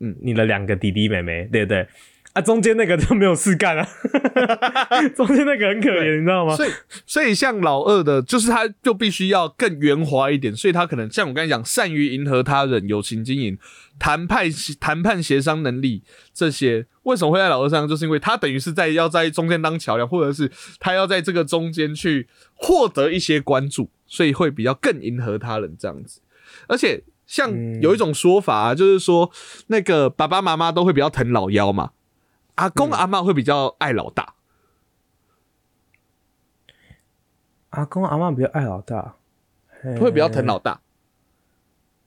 [0.00, 1.88] 嗯你的两个弟弟妹妹，对不对？
[2.36, 3.88] 啊，中间那个就没有事干啊，
[5.16, 6.54] 中间那个很可怜，你知道吗？
[6.54, 6.70] 所以，
[7.06, 13.56] 所以像老二的，就是他就必须要更圆滑一点，所以他可能像我刚才讲，善于迎合他人、友情经营、
[13.98, 14.44] 谈判、
[14.78, 16.02] 谈判协商能力
[16.34, 17.88] 这些，为什么会在老二身上？
[17.88, 26.20] 就是因为他等于是在要在中间当桥梁，或者是他要在这个中间去获得一些关注，所以会比较更迎合他人这样子。
[26.66, 29.30] 而且，像有一种说法啊，就是说
[29.68, 31.92] 那个爸爸妈妈都会比较疼老幺嘛，
[32.56, 34.34] 阿公阿嬷会比较爱老大。
[37.70, 39.16] 阿公阿妈比较爱老大，
[40.00, 40.80] 会比较疼老大，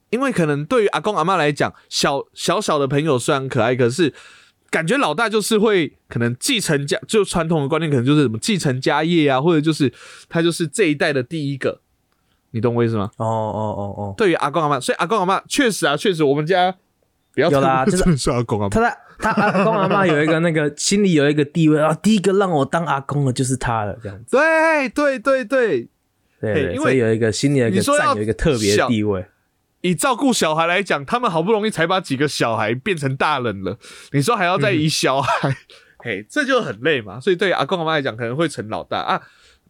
[0.08, 4.12] 因为可能对于阿公阿妈来讲，小小小的朋友虽然可爱，可是
[4.68, 9.92] 感觉老大就是会可能继承家，就传统的观念可能就是什么继承家业啊，或者就是
[10.28, 11.80] 他就是这一代的第一个，
[12.50, 13.12] 你懂我意思吗？
[13.18, 16.74] 哦哦哦哦，对于阿公阿妈，所以阿公阿妈确实啊，确实我们家
[17.32, 25.88] 不要有啦就是阿公阿妈，他在他阿公阿妈有一个那个心里有一个地位啊，第一个让我当阿公的就是他了，这样子，对对对对，
[26.40, 29.26] 对对，因为所以有一个心里有一个你说要占有一个特别的小地位，
[29.82, 33.78] 以照顾小孩来讲，他们好不容易才把几个小孩变成大人了，
[34.12, 35.56] 你说还要再以小孩，
[36.02, 37.20] 嘿，这就很累嘛。
[37.20, 39.20] 所以对阿公阿妈来讲，可能会成老大啊。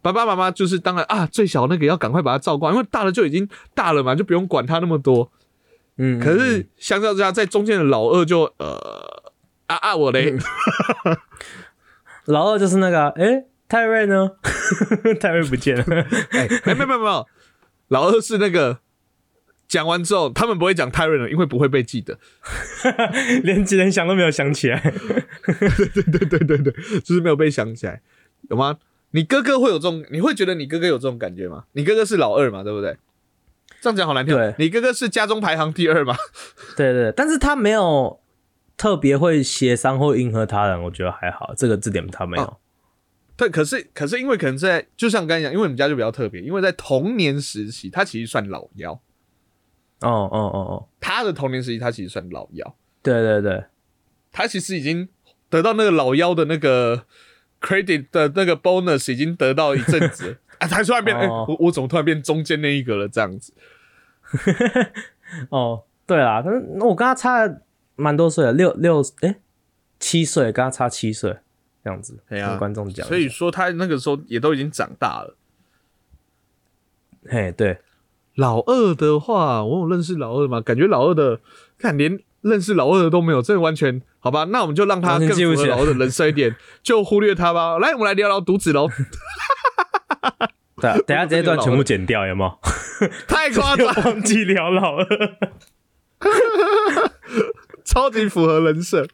[0.02, 5.30] 爸爸妈妈就是当然啊，最小那个要赶快把他照顾好，因为大了就已经大了嘛，就不用管他那么多。
[5.98, 9.19] 嗯，可是相较之下，在中间的老二就呃
[9.70, 10.36] 啊啊我嘞，
[12.24, 14.32] 老二就是那个，哎，泰瑞呢？
[15.20, 15.84] 泰瑞不见了，
[16.32, 17.26] 哎哎没有没有没有，
[17.86, 18.80] 老二是那个
[19.68, 22.18] 讲完之后，他们不会讲泰瑞了，因为不会被记得。
[23.44, 24.80] 连连想都没有想起来。
[24.80, 28.02] 对对对对，就是没有被想起来，
[28.48, 28.78] 有吗？
[29.12, 31.64] 你哥哥会有这种，你会觉得你哥哥有这种感觉吗？
[31.72, 32.96] 你哥哥是老二嘛，对不对？
[33.80, 34.52] 这样讲好难听对。
[34.58, 36.16] 你哥哥是家中排行第二嘛？
[36.76, 38.19] 对对，但是他没有
[38.80, 42.42] 特别会协商或迎合他人，我觉得还好，这个这点他没有。
[42.42, 42.56] 哦。
[43.36, 48.92] 对，可是可是因为可能在，就像刚才讲，因为我们家就比较特别，因为在童年时期，他其实算老幺，
[50.00, 53.64] 哦哦哦哦，他的童年时期他其实算老幺，对对对，
[54.32, 55.10] 他其实已经
[55.50, 57.04] 得到那个老幺的那个
[57.60, 60.30] credit 的那个 bonus 已经得到一阵子。
[60.30, 63.06] 了 啊，才突然变，我我怎么突然变中间那一个了？
[63.06, 63.52] 这样子，
[65.50, 67.62] 哦对啦，但是我跟他差了
[68.00, 69.36] 蛮多岁的，六六哎
[69.98, 71.36] 七岁，跟他差七岁
[71.84, 73.06] 这样子，哎呀跟观众讲。
[73.06, 75.36] 所以说他那个时候也都已经长大了。
[77.28, 77.78] 嘿，对，
[78.34, 80.60] 老二的话，我有认识老二吗？
[80.60, 81.40] 感觉老二的，
[81.78, 84.44] 看连认识老二的都没有，这完全好吧？
[84.44, 87.78] 那我们就让他完更符合老二的人设一点， 就忽略他吧。
[87.78, 88.88] 来，我们来聊聊独子喽，
[90.80, 92.58] 对啊，等下这一段全部剪掉，有没有？
[93.28, 95.06] 太夸张， 忘记聊老二。
[97.90, 99.04] 超级符合人设。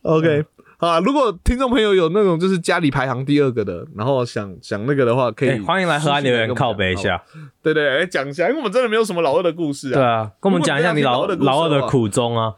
[0.00, 0.46] OK，
[0.78, 6.96] 好啊，如果听众朋友有那种就是家里排行第二个的，然后想想那个的话，可以、哎欢迎来河岸留言靠北一。
[6.96, 7.22] 下。
[7.60, 9.94] 对对，来讲一下，因为我们真的没有什么老二的故事啊。
[9.94, 12.54] 对啊，跟我们讲一下你老二的老二的苦衷啊。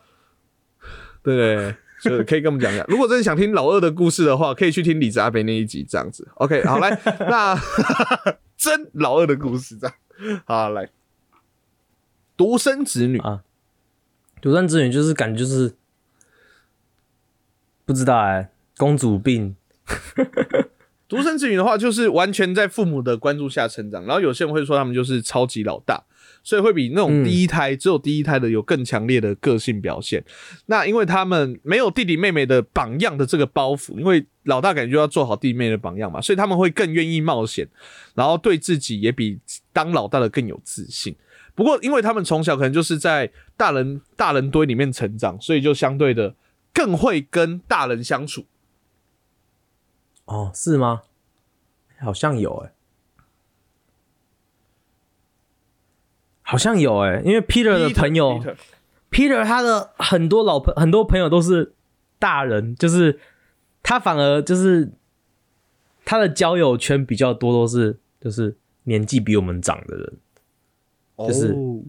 [1.25, 2.85] 对对对，就是可以跟我们讲一下。
[2.87, 6.29] 如果真的想听老二的故事的话，可以去听李子阿北那一集这样子。
[6.35, 6.97] OK，好来，
[7.29, 7.59] 那
[8.57, 9.97] 真老二的故事这样。
[10.45, 10.89] 好来，
[12.37, 13.43] 独生子女，啊
[14.43, 15.73] 独生子女就是感觉就是
[17.85, 19.55] 不知道哎、公主病。
[21.07, 24.05] 独生子女的话，就是完全在父母的关注下成长。
[24.05, 26.03] 然后有些人会说他们就是超级老大，
[26.43, 30.25] 所以会比那种第一胎、只有第一胎的有更强烈的个性表现。
[30.67, 37.69] 那因为他们没有弟弟妹妹的榜样的这个包袱，因为老大感觉就要做好弟弟妹妹的榜样嘛，所以他们会更愿意冒险，
[38.15, 39.39] 然后对自己也比
[39.73, 41.15] 当老大的更有自信。
[41.55, 46.35] 不过，因为他们从小可能就是在大人大人堆里面成长，所以就相对的
[46.73, 48.47] 更会跟大人相处。
[50.25, 51.03] 哦，是吗？
[52.01, 52.73] 好像有哎、
[56.43, 58.43] 好像有哎、因为 Peter 的朋友
[59.11, 61.75] Peter，Peter 他的很多老朋很多朋友都是
[62.19, 63.21] 大人，就是
[63.85, 64.91] 他反而就是
[66.05, 70.15] 他的交友圈比较多，都是就是年纪比我们长的人。
[71.19, 71.83] 就是哦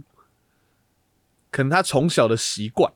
[1.51, 2.91] 可能他从小的习惯，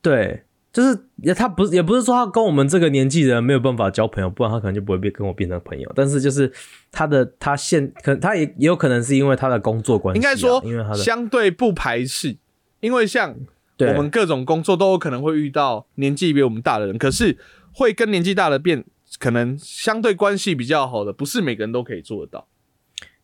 [0.00, 5.92] 对，就是也他不是也不是说他跟我们这个年纪的人没有办法交朋友，不然他可能就不会变跟我变成朋友。
[5.96, 6.52] 但是就是
[6.92, 12.36] 他的他现可他也也有可能是因为他的工作关系啊、应该说因为他的相对不排斥，
[12.78, 13.34] 因为像
[13.80, 17.36] 我们各种工作都有可能会遇到年纪比我们大的人，可是
[17.72, 18.84] 会跟年纪大的变，
[19.18, 22.46] 可能相对关系比较好的，不是每个人都可以做得到。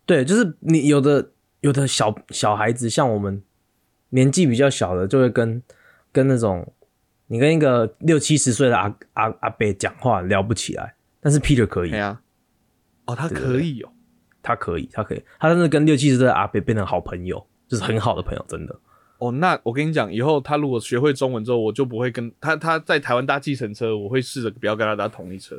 [0.04, 1.30] 对，就是你有的
[1.64, 3.42] 有的小小孩子，像我们
[4.10, 5.62] 年纪比较小的，就会跟
[6.12, 6.74] 跟那种
[7.28, 11.90] 你跟一个六七十岁的阿阿阿伯讲话聊不起来，但是 Peter 可以。
[11.90, 12.20] 对，啊，
[13.06, 13.90] 哦，他可以哦，
[14.42, 18.78] 他可以，他可以，他真的跟六七十岁的阿伯变成好朋友，就是很好的朋友，真的。
[19.28, 25.56] 哦，那我跟你讲，以后他如果学会中文之后，我就不会跟他他在台湾搭计程车，我会试着不要跟他搭同一车。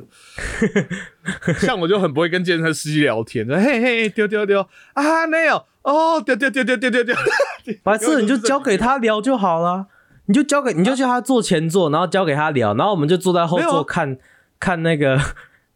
[1.58, 7.14] 像我就很不会跟计程车司机聊天，说嘿嘿丢丢丢啊没有哦丢丢丢丢丢丢丢，
[7.82, 9.86] 白痴，你就交给他聊就好了，
[10.26, 14.18] 你就交给你就叫他坐前座，然后交给他聊，然后我们就坐在后座看
[14.60, 15.20] 看那个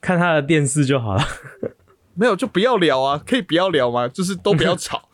[0.01, 1.23] 看他的电视就好了。
[2.15, 4.07] 没有就不要聊啊，可以不要聊吗？
[4.07, 5.09] 就是都不要吵。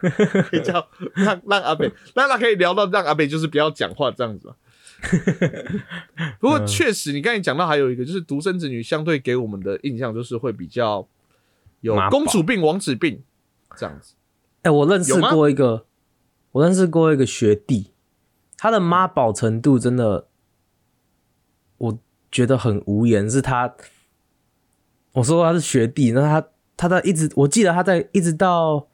[0.00, 4.54] 可以叫让让阿北，让他可以聊到让阿北就是不要讲话这样子嘛。
[6.38, 11.08] 不过确实，你刚才讲到还有一个，就是独生子女相对给我们的印象就是会比较
[11.80, 13.22] 有公主病、王子病
[13.76, 14.12] 这样子。
[14.60, 15.86] 哎、我认识过一个，
[16.52, 17.92] 我认识过一个学弟，
[18.58, 20.28] 他的妈宝程度真的，
[21.78, 21.98] 我
[22.30, 23.30] 觉得很无言。
[23.30, 23.74] 是他，
[25.12, 28.86] 我说他是学弟，那他他在一直，我记得他在一直到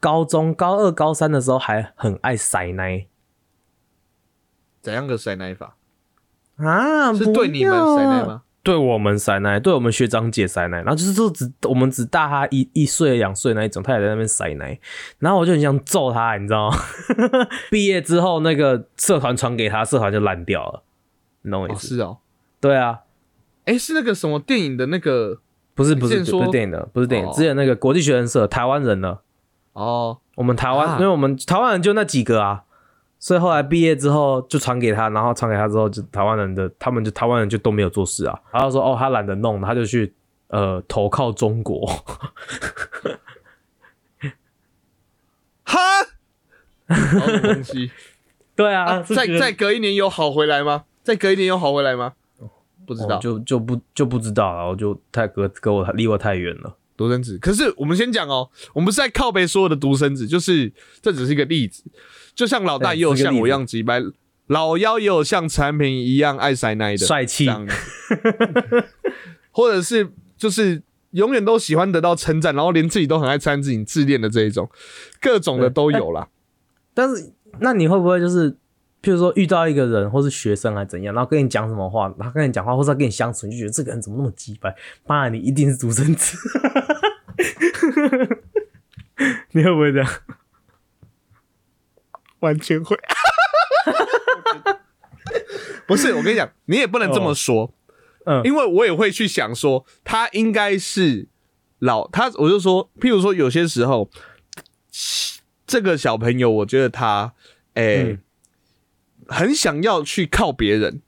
[0.00, 3.06] 高中高二、高三的时候还很爱塞奶
[4.80, 5.76] 怎样个塞奶法？
[6.56, 8.42] 啊，是对你们塞奶吗？
[8.62, 14.78] 对我们塞奶，对我们学长姐塞奶，然后就是说只我们只大他一一岁两岁那一种，他也在那边塞奶，
[15.18, 16.76] 然后我就很想揍他，你知道吗？
[17.70, 20.82] 毕业之后那个社团传给他，社团就烂掉了，
[21.42, 21.96] 你懂我意哦，思？
[21.96, 22.18] 是哦。
[22.60, 23.00] 对啊，
[23.66, 25.40] 哎，是那个什么电影的那个
[25.74, 29.20] 不是不是不是电影的，不是电影，哦之前那个国际学生社台湾人的，
[29.76, 32.64] 哦，我们台湾，啊因为我们台湾人就那几个啊，
[33.18, 38.40] 所以后来毕业之后就传给他，然后传给他之后，就台湾人的他们就台湾人就都没有做事啊。
[38.50, 40.14] 然后说哦，他懒得弄，他就去
[40.48, 41.86] 呃投靠中国。
[45.64, 45.78] 哈，
[46.88, 46.94] 好
[47.26, 47.90] 什么东西？
[48.54, 50.84] 对啊，啊，再是觉得再隔一年有好回来吗？
[51.02, 52.14] 再隔一年有好回来吗？
[52.86, 53.16] 不知道。
[53.16, 56.76] 哦就就不就不知道了，我就太隔隔我离我太远了。
[56.96, 57.38] 独生子。
[57.38, 61.84] 可是我们先讲哦，我们不是在靠背所有的独生子，就是这只是一个例子。
[62.34, 64.02] 就像老大也有像我一样直白，
[64.46, 67.48] 老幺也有像产品一样爱塞奶的帅气
[69.50, 70.82] 或者是就是
[71.12, 74.68] 永远都喜欢得到称赞，然后连自己都很爱称赞自己自恋的这一种，
[75.20, 76.28] 各种的都有啦。
[76.92, 78.54] 但是那你会不会就是，
[79.06, 84.74] 譬如说遇到一个人或是学生还怎样，然后跟你讲什么话，他跟你讲话或者他跟你相处，你就觉得这个人怎么那么鸡掰？
[85.06, 86.36] 妈的，你一定是独生子。
[89.52, 90.10] 你会不会这样？
[92.40, 92.98] 完全会。
[95.86, 97.72] 不是，我跟你讲，你也不能这么说，
[98.24, 101.28] 嗯因为我也会去想说，他应该是
[101.78, 104.10] 老他，我就说，譬如说，有些时候，
[105.64, 107.34] 这个小朋友，我觉得他，
[107.74, 108.18] 诶、嗯
[109.28, 111.02] 很想要去靠别人，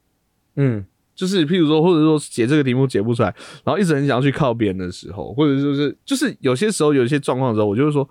[0.57, 0.85] 嗯。
[1.15, 8.09] 就是譬如说，或者说解这个题目解不出来，然后一直很想要去靠别人的时候，或者就是就是有些时候有一些状况的时候，我就会说，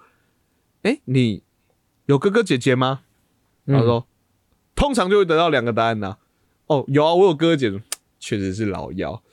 [0.82, 1.41] 哎、你
[2.08, 3.04] 有哥哥姐姐吗？
[3.65, 4.06] 他说，
[4.76, 6.17] 通常就会得到两个答案呐、
[6.65, 7.82] 哦，有啊，我有哥哥姐姐，
[8.20, 9.24] 确实是老幺，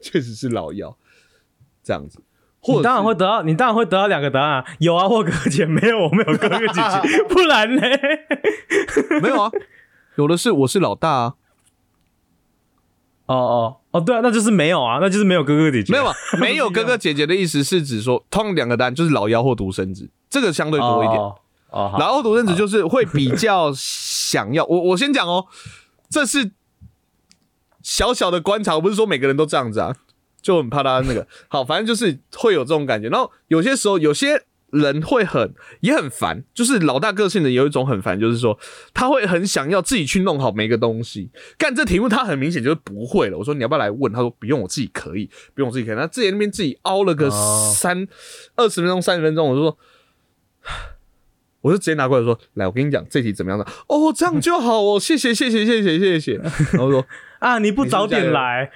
[0.00, 0.96] 确实是老幺，
[1.84, 2.18] 这样子。
[2.60, 7.82] 或当然是会得到，你当然会得到两个答案啊，有啊，或哥哥姐没有，我没有哥哥姐姐，不然呢？
[9.22, 9.50] 没有啊，
[10.16, 11.34] 有的是我是老大啊，
[13.26, 21.18] 哦哦哦，对啊，那就是没有啊，那就是没有哥哥姐姐，没有啊，没有哥哥姐姐的意思是指说，通常两个答案就是老幺或独生子，这个相对多一点。
[21.18, 21.36] 哦
[21.70, 25.46] 哦，好然后独生子就是会比较想要， 我我先讲哦，
[26.08, 26.50] 这是
[27.80, 29.94] 小小的观察，我不是说每个人都这样子啊，
[30.42, 31.26] 就很怕他那个。
[31.48, 33.08] 好，反正就是会有这种感觉。
[33.08, 38.58] 然后有些时候，有些人会很也很烦，就是老大个性的有一种很烦，就是说
[38.94, 41.30] 他会很想要自己去弄好每个东西。
[41.58, 43.38] 干这题目他很明显就是不会了。
[43.38, 44.12] 我说你要不要来问？
[44.12, 45.96] 他说不用，我自己可以，不用我自己可以。
[45.96, 48.06] 他自己那边自己凹了个哦三
[48.56, 49.78] 二十分钟、三十分钟，我就说。
[51.62, 53.66] 我就直接拿过来说：“来，我跟你讲这题怎么样的？
[53.86, 56.34] 哦，这样就好哦，谢谢，谢谢，谢谢，谢谢。”
[56.72, 57.06] 然后说
[57.40, 58.70] 啊，你不早点来，：“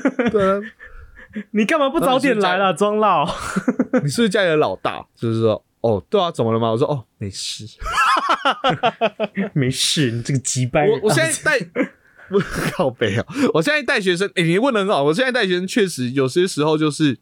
[0.30, 0.60] 对啊，
[1.52, 3.26] 你干嘛不早点来了，庄老？
[4.04, 7.66] 你是不是家里的老大？”就是说：“哦，对啊，怎么了吗？”我说：“哦，没事。”
[9.52, 10.86] 没事，你这个鸡掰。
[10.86, 11.66] 我我现在带
[12.28, 13.24] 我靠背啊！
[13.54, 15.04] 我现在带学生，哎、你问的很好。
[15.04, 17.18] 我现在带学生确实有些时候就是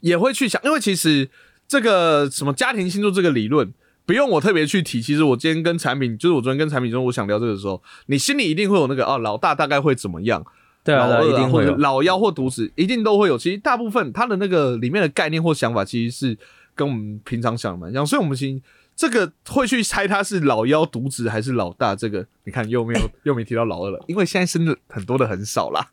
[0.00, 1.30] 也会去想，因为其实
[1.66, 3.72] 这个什么家庭星座这个理论，
[4.06, 5.00] 不用我特别去提。
[5.00, 10.44] 其实我今天跟产品，就是我昨天跟产品中，我想聊这个的时候，你心里一定会有那个啊，老大大概会怎么样，
[10.82, 11.74] 对啊，老二啊，一定会有。
[11.76, 13.38] 老幺或独子，一定都会有。
[13.38, 16.38] 其实大部分他的那个里面的概念或想法，其实是
[16.74, 18.60] 跟我们平常想的蛮像，所以我们其实
[18.94, 21.96] 这个会去猜他是老幺、独子还是老大。
[21.96, 25.88] 这个你看又没有 又没提到老二了，因为现在生的很多的很少啦。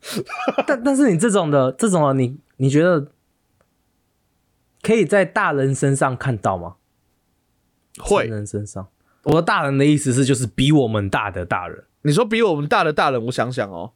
[0.66, 3.08] 但但是你这种的这种的，你你觉得
[4.82, 6.74] 可以在大人身上看到吗？
[8.04, 8.86] 成会，人身上。
[9.24, 13.92] 我的大人的意思是，就是比我们大的大人，你说比我们大的大人，我想想哦，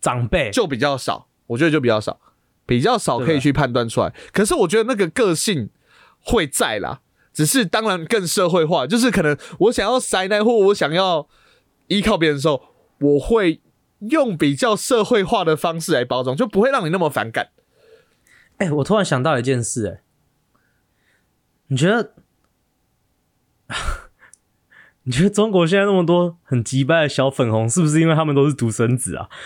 [0.00, 0.50] 长辈。
[0.52, 2.20] 就比较少，我觉得就比较少，
[2.66, 4.14] 比较少可以去判断出来。
[4.32, 5.70] 可是我觉得那个个性
[6.20, 7.00] 会在啦，
[7.32, 11.28] 只是当然更社会化，就是可能我想要塞奶或我想要
[11.88, 12.62] 依靠别人的时候，
[13.00, 13.60] 我会
[13.98, 17.48] 用比较社会化的方式来包装，就不会让你那么反感。
[18.58, 20.02] 哎、我突然想到一件事、哎，
[21.66, 22.14] 你觉得？
[25.04, 29.28] 你觉得中国现在那么多很急败的小粉红，是不是因为他们都是独生子啊？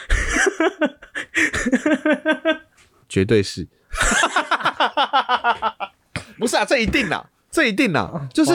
[3.08, 3.68] 绝对是，
[6.38, 6.64] 不是啊？
[6.64, 8.52] 这一定啊，这一定啊，就是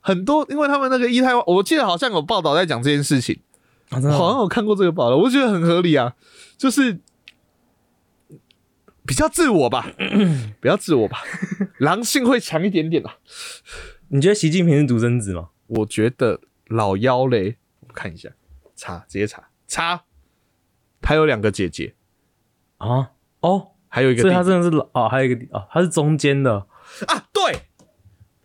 [0.00, 3.40] 很多，因为他们那个一胎，我记得好像有报道在讲这件事情。
[3.90, 6.14] 好像有看过这个报道，我觉得很合理啊，
[6.56, 6.98] 就是
[9.04, 9.86] 比较自我吧，
[10.62, 11.22] 比较自我吧，
[11.78, 13.16] 狼性会强一点点啊。
[14.14, 15.48] 你觉得习近平是独生子吗？
[15.68, 18.28] 我觉得老幺嘞，我看一下，
[18.76, 20.04] 查直接查查，
[21.00, 21.94] 他有两个姐姐，
[22.76, 26.66] 啊，哦，还有一个弟弟所以他真的是老哦，还有一个弟哦，他是中间的
[27.06, 27.60] 啊，对，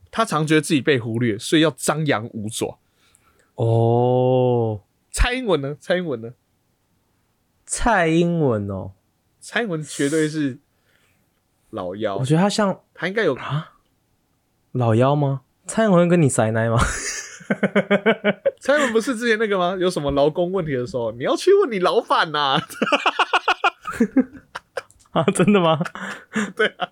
[0.10, 2.80] 他常觉得自己被忽略，所以要张扬五爪。
[3.56, 4.84] 哦。
[5.12, 5.76] 蔡英文呢？
[5.82, 6.34] 蔡英文呢？
[7.66, 8.94] 蔡英文哦，
[9.42, 10.60] 蔡英文绝对是
[11.72, 13.74] 老妖我，觉得他像他应该有啊
[14.72, 15.42] 老妖吗？
[15.68, 16.78] 蔡英文会跟你塞奶吗？
[18.60, 19.76] 蔡英文不是之前那个吗？
[19.80, 22.60] 有什么劳工问题的时候，你要去问你老板呐、
[25.12, 25.80] 啊，真的吗？
[26.56, 26.90] 对啊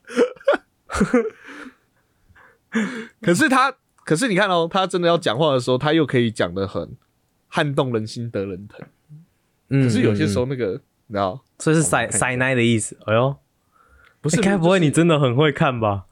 [3.21, 3.73] 可是他，
[4.03, 6.97] 可是你看哦，他真的要讲话的时候，他又可以讲的很
[7.47, 8.85] 撼动人心、得人疼。
[9.69, 12.97] 嗯，可是有些时候，那个，你知道，所以是塞塞奶的意思。
[13.05, 13.37] 哎呦，
[14.21, 16.05] 不是欸该不会你真的很会看吧？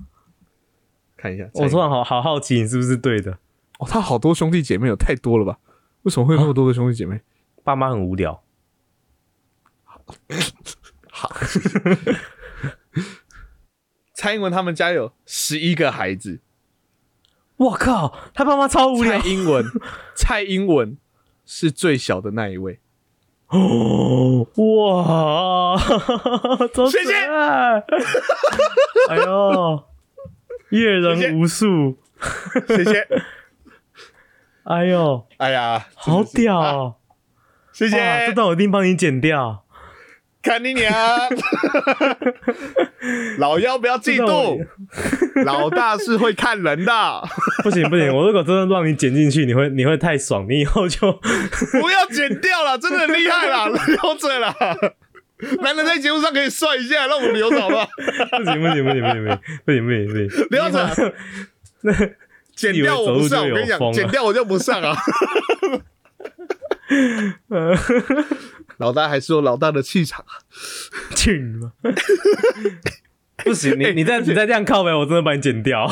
[1.24, 3.32] 看一下，我突然好好好奇，你是不是对的？
[3.80, 5.57] 哦，他好多兄弟姐妹有太多了吧？
[6.01, 7.21] 为什么会有那么多的兄弟姐妹？
[7.63, 8.43] 爸妈很无聊。
[11.09, 11.32] 好
[14.13, 16.41] 蔡英文他们家有十一个孩子，
[17.55, 19.30] 我靠，他爸妈超无聊蔡。
[19.30, 19.65] 英文，
[20.13, 20.97] 蔡英文
[21.45, 22.82] 是最小的那一位。
[23.47, 25.78] 哦，哇，
[26.74, 27.80] 周谢谢爱。
[29.09, 29.84] 哎呦，
[30.78, 31.97] 阅人无数。
[32.67, 33.07] 谢谢。
[34.65, 36.97] 哎呦，哎呀，好屌！
[37.74, 37.97] 谢谢。
[38.28, 39.65] 这段我一定帮你剪掉。
[40.41, 40.91] 看你娘！
[43.39, 44.65] 老妖不要嫉妒，
[45.45, 47.24] 老大是会看人的，
[47.63, 54.53] 不行不行，我如果真的让你剪进去，你会你会太爽，你以后就不要剪掉了，真的很厉害啦，留着啦。
[55.62, 57.88] 男人在节目上可以帅一下，让我们留着吧。
[58.38, 60.80] 不行不行不行不行不行不行不行不行，不要走。
[61.82, 61.94] 那
[62.56, 64.96] 剪掉我不上，我跟你讲，剪掉我就不上啊。
[68.78, 70.41] 老大还是有老大的气场啊，
[71.16, 71.72] 去你妈！
[73.44, 75.88] 不行，你你再你再这样靠呗，我真的把你剪掉。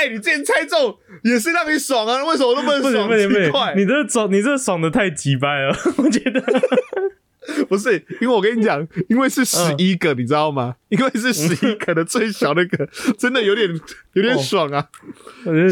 [0.00, 3.06] 哎、你之前猜中也是让你爽啊，为什么那么爽？
[3.06, 6.42] 不行不行，，你这爽你这爽的太鸡掰了， 我觉得。
[7.68, 10.76] 不是，因为我跟你讲，因为是十一个，你知道吗？
[10.88, 12.88] 因为是十一个的最小那个，
[13.18, 13.68] 真的有点
[14.12, 14.88] 有点爽啊！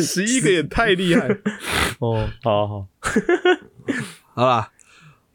[0.02, 1.28] 十一个也太厉害。
[2.00, 2.86] 哦，好好，
[4.34, 4.70] 好啦，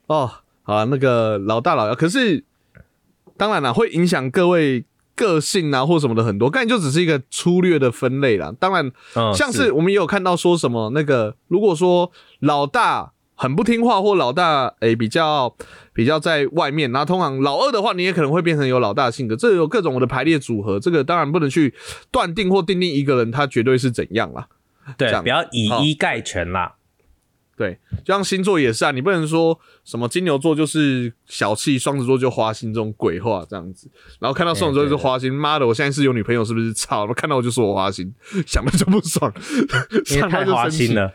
[0.08, 0.32] 哦，
[0.64, 2.44] 好啦，那个老大老幺，可是
[3.38, 4.84] 当然了，会影响各位
[5.16, 8.54] 个性啊或什么的很多，刚才就只是一个粗略的分类啦。
[8.60, 15.56] 当然，嗯，像是我们也有看到说什么那个，如果说老大很不听话，或老大诶、比较
[15.94, 21.74] 比较在外面，然后通常老二的话，你也可能会变成有老大的性格，这有各种我的排列组合，这个当然不能去
[22.12, 24.48] 断定或定定一个人他绝对是怎样啦。
[24.98, 26.76] 这对，样不要以一概全啦。
[27.56, 33.88] 对，就像星座也是啊，你不能说什么金牛座就是小气，双子座就花心这种鬼话这样子。
[34.20, 36.74] 然后看到双子座就是花心，妈的，我现在是有女朋友是不是？
[36.74, 37.06] 操！
[37.14, 38.12] 看到我就说我花心，
[38.48, 39.32] 想的就不爽，
[40.10, 40.96] 因为 想太花心。
[40.96, 41.14] 了，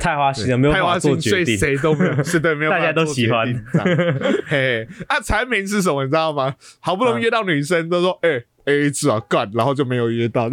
[0.00, 1.44] 太花心了，没有太花心，所以。
[1.56, 3.64] 谁都没有，是对，没有大家都喜欢决定。
[3.72, 3.86] 这样
[4.46, 6.02] 嘿，啊，产品是什么？
[6.04, 6.54] 你知道吗？
[6.80, 10.50] 好不容易约到女生，都说哎、A A 制啊，干，然后就没有约到。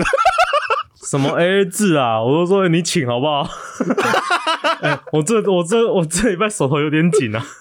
[1.10, 2.22] 什么 A A 制啊？
[2.22, 3.48] 我都说你请好不好？
[4.82, 7.46] 哎我这我这我这礼拜手头有点紧啊。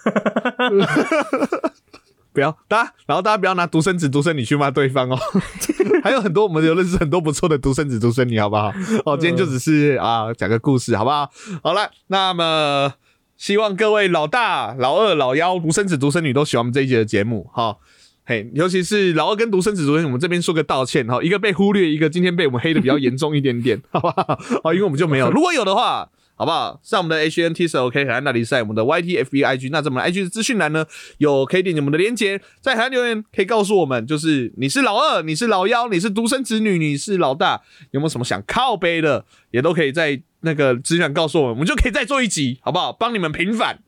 [2.33, 5.17] 不要，大家，然后大家不要拿独生子、独生女去骂对方哦。
[6.05, 8.71] 还有很多我们有认识很多不错的独生子、独生女，好不好？
[9.07, 11.31] 哦，今天就只是啊讲个故事，好不好？
[11.63, 12.93] 好了，那么
[13.39, 17.79] 希望各位老大、老二、老幺、独生子、独生女都喜欢我们这一节的节目哈。
[18.27, 24.39] 嘿，尤其是老二跟独生子、独生女，我们这边说个道歉哈，一个被忽略，一个今天被我们黑的比较严重一点点，好不好？
[24.63, 26.11] 哦，因为我们就没有，如果有的话。
[26.39, 26.79] 好不好？
[26.83, 30.23] 上我们的 H N T S O K 海岸大比赛，我们的 Y T F B I G，那在我们的 I G
[30.23, 30.85] 的资讯栏呢，
[31.17, 37.63] 有可以点击我们的链接，在海岸留言可以告诉我们，就是你是老二，你是老幺，你是独生子女，你是老大，
[37.93, 42.93] 有没有什么想靠背的，也都可以在那个资讯栏告诉我们，我们就可以再做一集，好不好？
[42.93, 43.79] 帮你们平反，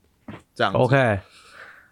[0.54, 1.18] 这样 OK，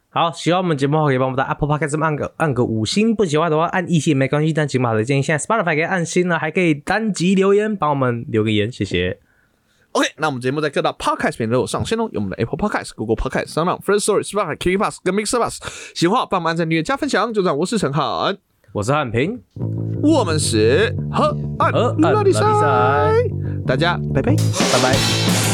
[0.08, 9.18] 好，喜欢我们节目的话，可以帮我们的 Apple Podcast 按个按个五星，不喜欢的话按一星也没关系，但请把的建议现在 Spotify 可以按星了，还可以单集留言，帮我们留个言，谢谢。
[9.96, 15.56] OK，那我们节目在各大 Podcast 平台都有上线哦，有我们的 Apple Podcast、Google Podcast、s o u n d First Story、Spotify、KK Bus 跟 Mixer Bus。
[15.94, 17.56] 喜欢的话帮忙按赞、订阅、加分享，就这样。
[17.56, 18.36] 我是陈涵，
[18.72, 19.40] 我是汉平，
[20.02, 22.42] 我们是河岸河岸拉力赛，
[23.66, 24.34] 大家拜拜。
[24.34, 25.45] 拜拜。